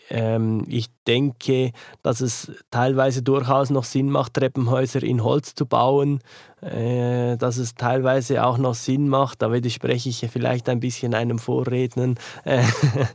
ähm, 0.10 0.66
ich 0.68 0.88
denke, 1.08 1.72
dass 2.02 2.22
es 2.22 2.52
teilweise 2.72 3.22
durchaus 3.22 3.70
noch 3.70 3.84
Sinn 3.84 4.10
macht, 4.10 4.36
Treppenhäuser 4.36 5.04
in 5.04 5.24
Holz 5.24 5.56
zu 5.56 5.66
bauen, 5.66 6.20
äh, 6.64 7.36
dass 7.38 7.58
es 7.58 7.76
teilweise 7.76 8.46
auch 8.46 8.58
noch 8.58 8.74
Sinn 8.74 9.10
macht, 9.10 9.42
da 9.42 9.52
widerspreche 9.52 10.10
ich 10.10 10.26
vielleicht 10.32 10.70
ein 10.70 10.80
bisschen 10.80 11.14
einem 11.14 11.40
Vorredner, 11.40 12.16
äh, 12.46 12.64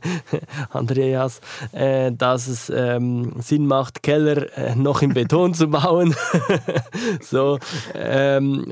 Andreas, 0.69 1.41
äh, 1.71 2.11
dass 2.11 2.47
es 2.47 2.69
ähm, 2.69 3.33
Sinn 3.39 3.65
macht, 3.65 4.03
Keller 4.03 4.55
äh, 4.57 4.75
noch 4.75 5.01
in 5.01 5.13
Beton 5.13 5.53
zu 5.53 5.67
bauen. 5.67 6.15
so, 7.21 7.57
ähm, 7.95 8.71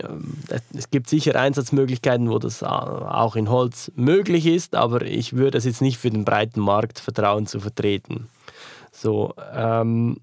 es 0.76 0.90
gibt 0.92 1.10
sicher 1.10 1.36
Einsatzmöglichkeiten, 1.36 2.30
wo 2.30 2.38
das 2.38 2.62
auch 2.64 3.36
in 3.36 3.50
Holz 3.50 3.92
möglich 3.96 4.46
ist, 4.46 4.76
aber 4.76 5.02
ich 5.04 5.34
würde 5.34 5.58
es 5.58 5.66
jetzt 5.66 5.82
nicht 5.82 5.98
für 5.98 6.10
den 6.10 6.26
breiten 6.26 6.60
Markt 6.60 7.00
vertrauen 7.00 7.48
zu 7.48 7.60
vertreten. 7.60 8.17
So, 8.98 9.34
ähm, 9.54 10.18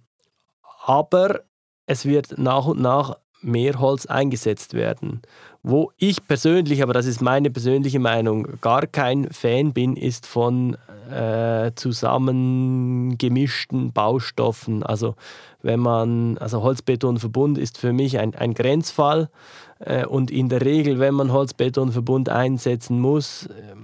aber 0.85 1.43
es 1.87 2.05
wird 2.07 2.39
nach 2.39 2.67
und 2.67 2.81
nach 2.81 3.19
mehr 3.41 3.79
Holz 3.79 4.07
eingesetzt 4.07 4.75
werden. 4.75 5.23
Wo 5.63 5.93
ich 5.97 6.27
persönlich, 6.27 6.83
aber 6.83 6.93
das 6.93 7.07
ist 7.07 7.23
meine 7.23 7.51
persönliche 7.51 8.01
Meinung, 8.01 8.61
gar 8.61 8.89
kein 8.89 9.31
Fan 9.31 9.73
bin, 9.73 9.97
ist 9.97 10.27
von 10.27 10.77
äh, 11.11 11.71
zusammengemischten 11.77 13.93
Baustoffen. 13.93 14.83
Also 14.83 15.15
wenn 15.63 15.79
man, 15.81 16.37
also 16.39 16.63
Holzbetonverbund 16.63 17.59
ist 17.59 17.79
für 17.79 17.93
mich 17.93 18.19
ein, 18.19 18.35
ein 18.35 18.55
Grenzfall 18.55 19.31
äh, 19.79 20.05
und 20.05 20.33
in 20.33 20.49
der 20.49 20.63
Regel, 20.63 20.99
wenn 20.99 21.15
man 21.15 21.33
Holzbetonverbund 21.33 22.29
einsetzen 22.29 23.01
muss, 23.01 23.47
äh, 23.47 23.77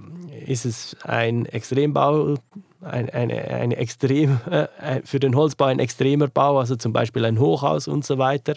ist 0.51 0.65
es 0.65 0.97
ein 1.03 1.45
Extrembau 1.45 2.35
ein, 2.81 3.09
eine, 3.09 3.43
eine 3.45 3.77
extrem, 3.77 4.39
äh, 4.49 5.01
für 5.03 5.19
den 5.19 5.35
Holzbau 5.35 5.65
ein 5.65 5.79
extremer 5.79 6.27
Bau, 6.27 6.59
also 6.59 6.75
zum 6.75 6.93
Beispiel 6.93 7.25
ein 7.25 7.39
Hochhaus 7.39 7.87
und 7.87 8.05
so 8.05 8.17
weiter. 8.17 8.53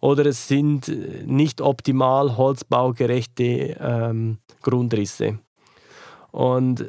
Oder 0.00 0.26
es 0.26 0.48
sind 0.48 0.92
nicht 1.26 1.60
optimal 1.60 2.36
holzbaugerechte 2.36 3.76
ähm, 3.80 4.38
Grundrisse. 4.60 5.38
Und 6.30 6.84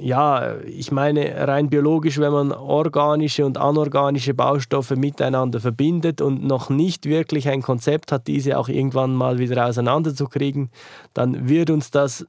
ja, 0.00 0.56
ich 0.60 0.92
meine 0.92 1.46
rein 1.46 1.68
biologisch, 1.68 2.18
wenn 2.18 2.32
man 2.32 2.52
organische 2.52 3.44
und 3.44 3.58
anorganische 3.58 4.34
Baustoffe 4.34 4.96
miteinander 4.96 5.60
verbindet 5.60 6.20
und 6.20 6.44
noch 6.44 6.70
nicht 6.70 7.06
wirklich 7.06 7.48
ein 7.48 7.62
Konzept 7.62 8.12
hat, 8.12 8.26
diese 8.26 8.58
auch 8.58 8.68
irgendwann 8.68 9.14
mal 9.14 9.38
wieder 9.38 9.66
auseinanderzukriegen, 9.66 10.70
dann 11.14 11.48
wird 11.48 11.70
uns 11.70 11.90
das 11.90 12.26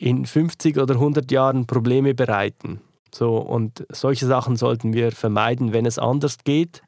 in 0.00 0.24
50 0.24 0.78
oder 0.78 0.94
100 0.94 1.30
Jahren 1.30 1.66
Probleme 1.66 2.14
bereiten. 2.14 2.80
So, 3.14 3.36
und 3.36 3.86
solche 3.92 4.26
Sachen 4.26 4.56
sollten 4.56 4.94
wir 4.94 5.12
vermeiden, 5.12 5.74
wenn 5.74 5.84
es 5.84 5.98
anders 5.98 6.38
geht. 6.42 6.82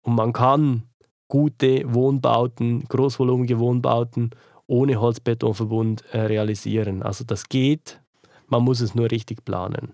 Und 0.00 0.14
man 0.14 0.32
kann 0.32 0.84
gute 1.28 1.82
Wohnbauten, 1.92 2.84
großvolumige 2.88 3.58
Wohnbauten 3.58 4.30
ohne 4.66 4.98
Holzbetonverbund 4.98 6.04
äh, 6.12 6.20
realisieren. 6.20 7.02
Also 7.02 7.24
das 7.24 7.48
geht, 7.48 8.00
man 8.46 8.62
muss 8.62 8.80
es 8.80 8.94
nur 8.94 9.10
richtig 9.10 9.44
planen. 9.44 9.92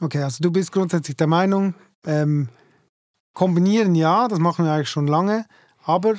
Okay, 0.00 0.22
also 0.22 0.42
du 0.42 0.52
bist 0.52 0.70
grundsätzlich 0.70 1.16
der 1.16 1.26
Meinung, 1.26 1.74
ähm, 2.06 2.50
kombinieren 3.34 3.94
ja, 3.96 4.28
das 4.28 4.38
machen 4.38 4.64
wir 4.64 4.72
eigentlich 4.72 4.90
schon 4.90 5.08
lange, 5.08 5.44
aber 5.82 6.14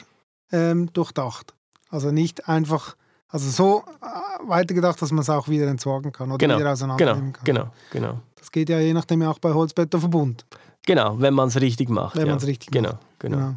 ähm, 0.51 0.91
durchdacht. 0.91 1.53
Also 1.89 2.11
nicht 2.11 2.49
einfach, 2.49 2.95
also 3.33 3.49
so 3.49 3.83
äh, 4.01 4.47
weitergedacht, 4.47 5.01
dass 5.01 5.11
man 5.11 5.21
es 5.21 5.29
auch 5.29 5.47
wieder 5.47 5.67
entsorgen 5.67 6.11
kann 6.11 6.29
oder 6.29 6.37
genau, 6.37 6.59
wieder 6.59 6.71
auseinandernehmen 6.71 7.33
genau, 7.43 7.61
kann. 7.63 7.71
Genau, 7.91 8.11
genau. 8.11 8.19
Das 8.35 8.51
geht 8.51 8.69
ja 8.69 8.79
je 8.79 8.93
nachdem 8.93 9.23
auch 9.23 9.39
bei 9.39 9.51
Holzbetonverbund. 9.51 10.45
Genau, 10.85 11.19
wenn 11.19 11.33
man 11.33 11.47
es 11.47 11.59
richtig 11.59 11.89
macht. 11.89 12.15
Wenn 12.15 12.27
ja. 12.27 12.33
man 12.33 12.37
es 12.37 12.45
richtig 12.45 12.69
genau, 12.69 12.91
macht. 12.91 13.19
Genau, 13.19 13.37
genau. 13.37 13.55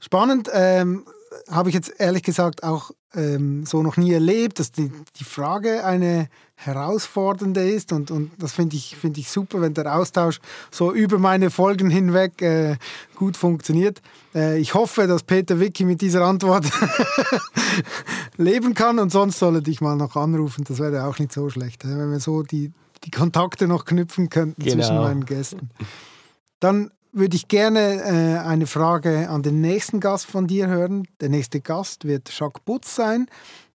Spannend, 0.00 0.50
ähm, 0.52 1.06
habe 1.48 1.68
ich 1.68 1.76
jetzt 1.76 2.00
ehrlich 2.00 2.24
gesagt 2.24 2.64
auch 2.64 2.90
ähm, 3.14 3.64
so 3.66 3.82
noch 3.82 3.96
nie 3.96 4.12
erlebt, 4.12 4.58
dass 4.58 4.72
die, 4.72 4.90
die 5.18 5.24
Frage 5.24 5.84
eine 5.84 6.28
herausfordernde 6.54 7.68
ist 7.68 7.92
und, 7.92 8.10
und 8.10 8.30
das 8.38 8.52
finde 8.52 8.76
ich, 8.76 8.96
find 8.96 9.18
ich 9.18 9.30
super, 9.30 9.60
wenn 9.60 9.74
der 9.74 9.94
Austausch 9.96 10.40
so 10.70 10.92
über 10.92 11.18
meine 11.18 11.50
Folgen 11.50 11.90
hinweg 11.90 12.40
äh, 12.40 12.76
gut 13.16 13.36
funktioniert. 13.36 14.00
Äh, 14.34 14.58
ich 14.58 14.74
hoffe, 14.74 15.06
dass 15.06 15.24
Peter 15.24 15.58
Wicki 15.58 15.84
mit 15.84 16.00
dieser 16.00 16.22
Antwort 16.22 16.66
leben 18.36 18.74
kann 18.74 18.98
und 18.98 19.10
sonst 19.10 19.38
soll 19.38 19.56
er 19.56 19.60
dich 19.60 19.80
mal 19.80 19.96
noch 19.96 20.16
anrufen, 20.16 20.64
das 20.64 20.78
wäre 20.78 21.04
auch 21.04 21.18
nicht 21.18 21.32
so 21.32 21.50
schlecht, 21.50 21.84
wenn 21.84 22.10
wir 22.10 22.20
so 22.20 22.42
die, 22.42 22.72
die 23.04 23.10
Kontakte 23.10 23.66
noch 23.66 23.84
knüpfen 23.84 24.28
könnten 24.28 24.62
genau. 24.62 24.76
zwischen 24.76 24.96
meinen 24.96 25.24
Gästen. 25.26 25.70
Dann 26.60 26.90
würde 27.12 27.36
ich 27.36 27.48
gerne 27.48 28.02
äh, 28.02 28.38
eine 28.38 28.66
Frage 28.66 29.28
an 29.28 29.42
den 29.42 29.60
nächsten 29.60 30.00
Gast 30.00 30.26
von 30.26 30.46
dir 30.46 30.66
hören. 30.66 31.06
Der 31.20 31.28
nächste 31.28 31.60
Gast 31.60 32.06
wird 32.06 32.30
Jacques 32.36 32.62
Butz 32.64 32.94
sein. 32.94 33.26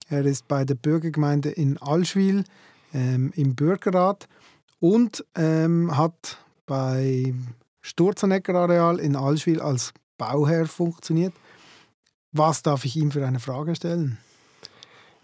Er 0.09 0.25
ist 0.25 0.49
bei 0.49 0.65
der 0.65 0.75
Bürgergemeinde 0.75 1.51
in 1.51 1.79
Allschwil 1.79 2.45
ähm, 2.95 3.33
im 3.37 3.55
Bürgerrat 3.55 4.27
und 4.81 5.25
ähm, 5.35 5.97
hat 5.97 6.39
bei 6.65 7.35
Sturzenecker 7.83 8.55
Areal 8.55 8.99
in 8.99 9.17
Allschwil 9.17 9.61
als 9.61 9.93
Bauherr 10.17 10.67
funktioniert. 10.67 11.35
Was 12.33 12.63
darf 12.63 12.85
ich 12.85 12.97
ihm 12.97 13.11
für 13.11 13.27
eine 13.27 13.41
Frage 13.41 13.75
stellen? 13.75 14.19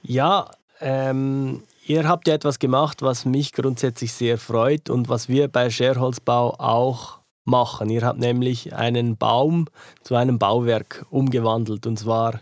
Ja, 0.03 0.51
ähm, 0.81 1.62
ihr 1.87 2.09
habt 2.09 2.29
ja 2.29 2.35
etwas 2.35 2.59
gemacht, 2.59 3.03
was 3.03 3.25
mich 3.25 3.53
grundsätzlich 3.53 4.12
sehr 4.12 4.37
freut 4.37 4.90
und 4.90 5.09
was 5.09 5.29
wir 5.29 5.48
bei 5.48 5.70
Scherholzbau 5.70 6.59
auch 6.59 7.21
machen. 7.44 7.90
Ihr 7.90 8.02
habt 8.02 8.18
nämlich 8.18 8.74
einen 8.74 9.16
Baum 9.16 9.66
zu 10.02 10.14
einem 10.14 10.38
Bauwerk 10.38 11.07
umgewandelt 11.11 11.87
und 11.87 11.98
zwar 11.98 12.40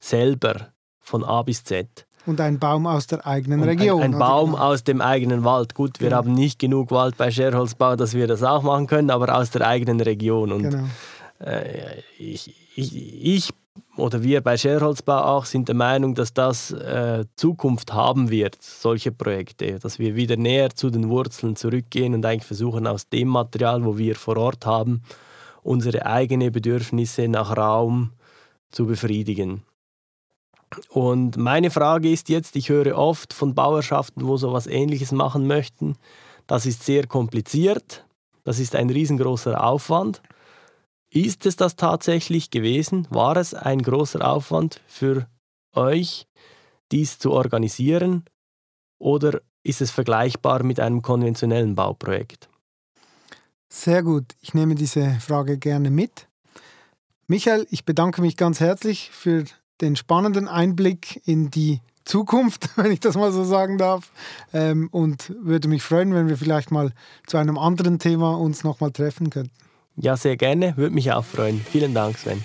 selber 0.00 0.68
von 1.00 1.24
A 1.24 1.42
bis 1.42 1.64
Z. 1.64 2.06
Und 2.26 2.40
ein 2.40 2.58
Baum 2.58 2.86
aus 2.86 3.06
der 3.06 3.26
eigenen 3.26 3.62
Region. 3.62 4.02
Ein, 4.02 4.14
ein 4.14 4.18
Baum 4.18 4.52
genau. 4.52 4.62
aus 4.62 4.84
dem 4.84 5.00
eigenen 5.00 5.44
Wald. 5.44 5.74
Gut, 5.74 6.00
wir 6.00 6.08
genau. 6.08 6.18
haben 6.18 6.32
nicht 6.32 6.58
genug 6.58 6.90
Wald 6.90 7.16
bei 7.16 7.30
Scherholzbau, 7.30 7.96
dass 7.96 8.14
wir 8.14 8.26
das 8.26 8.42
auch 8.42 8.62
machen 8.62 8.86
können, 8.86 9.10
aber 9.10 9.34
aus 9.34 9.50
der 9.50 9.66
eigenen 9.66 10.00
Region. 10.00 10.52
Und 10.52 10.62
genau. 10.64 10.84
äh, 11.40 12.02
ich, 12.18 12.54
ich, 12.76 13.24
ich 13.24 13.50
oder 13.96 14.22
wir 14.22 14.40
bei 14.40 14.56
Shareholzbau 14.56 15.22
auch 15.22 15.44
sind 15.44 15.68
der 15.68 15.74
Meinung, 15.74 16.14
dass 16.14 16.32
das 16.32 16.70
äh, 16.72 17.24
Zukunft 17.36 17.92
haben 17.92 18.30
wird, 18.30 18.60
solche 18.60 19.12
Projekte, 19.12 19.78
dass 19.78 19.98
wir 19.98 20.16
wieder 20.16 20.36
näher 20.36 20.70
zu 20.70 20.90
den 20.90 21.08
Wurzeln 21.08 21.56
zurückgehen 21.56 22.14
und 22.14 22.24
eigentlich 22.24 22.46
versuchen, 22.46 22.86
aus 22.86 23.08
dem 23.08 23.28
Material, 23.28 23.84
wo 23.84 23.98
wir 23.98 24.16
vor 24.16 24.36
Ort 24.36 24.66
haben, 24.66 25.02
unsere 25.62 26.06
eigenen 26.06 26.52
Bedürfnisse 26.52 27.28
nach 27.28 27.56
Raum 27.56 28.12
zu 28.70 28.86
befriedigen. 28.86 29.62
Und 30.88 31.36
meine 31.36 31.70
Frage 31.70 32.10
ist 32.10 32.28
jetzt, 32.28 32.56
ich 32.56 32.68
höre 32.68 32.96
oft 32.96 33.32
von 33.32 33.54
Bauerschaften, 33.54 34.26
wo 34.26 34.36
so 34.36 34.48
etwas 34.50 34.66
Ähnliches 34.66 35.12
machen 35.12 35.46
möchten, 35.46 35.96
das 36.46 36.66
ist 36.66 36.84
sehr 36.84 37.06
kompliziert, 37.06 38.04
das 38.44 38.58
ist 38.58 38.74
ein 38.74 38.90
riesengroßer 38.90 39.62
Aufwand. 39.62 40.22
Ist 41.12 41.44
es 41.44 41.56
das 41.56 41.74
tatsächlich 41.74 42.50
gewesen? 42.50 43.06
War 43.10 43.36
es 43.36 43.52
ein 43.52 43.82
großer 43.82 44.26
Aufwand 44.26 44.80
für 44.86 45.26
euch, 45.74 46.28
dies 46.92 47.18
zu 47.18 47.32
organisieren? 47.32 48.24
Oder 48.98 49.40
ist 49.64 49.80
es 49.80 49.90
vergleichbar 49.90 50.62
mit 50.62 50.78
einem 50.78 51.02
konventionellen 51.02 51.74
Bauprojekt? 51.74 52.48
Sehr 53.68 54.02
gut. 54.02 54.24
Ich 54.40 54.54
nehme 54.54 54.74
diese 54.76 55.18
Frage 55.20 55.58
gerne 55.58 55.90
mit. 55.90 56.28
Michael, 57.26 57.66
ich 57.70 57.84
bedanke 57.84 58.20
mich 58.20 58.36
ganz 58.36 58.60
herzlich 58.60 59.10
für 59.10 59.44
den 59.80 59.96
spannenden 59.96 60.48
Einblick 60.48 61.22
in 61.26 61.50
die 61.50 61.80
Zukunft, 62.04 62.70
wenn 62.76 62.92
ich 62.92 63.00
das 63.00 63.16
mal 63.16 63.32
so 63.32 63.42
sagen 63.44 63.78
darf. 63.78 64.12
Ähm, 64.52 64.88
und 64.92 65.34
würde 65.40 65.68
mich 65.68 65.82
freuen, 65.82 66.14
wenn 66.14 66.28
wir 66.28 66.36
vielleicht 66.36 66.70
mal 66.70 66.92
zu 67.26 67.36
einem 67.36 67.58
anderen 67.58 67.98
Thema 67.98 68.36
uns 68.36 68.62
nochmal 68.62 68.92
treffen 68.92 69.30
könnten. 69.30 69.69
Ja, 70.00 70.16
sehr 70.16 70.36
gerne. 70.36 70.76
Würde 70.76 70.94
mich 70.94 71.12
auch 71.12 71.24
freuen. 71.24 71.60
Vielen 71.60 71.94
Dank, 71.94 72.18
Sven. 72.18 72.42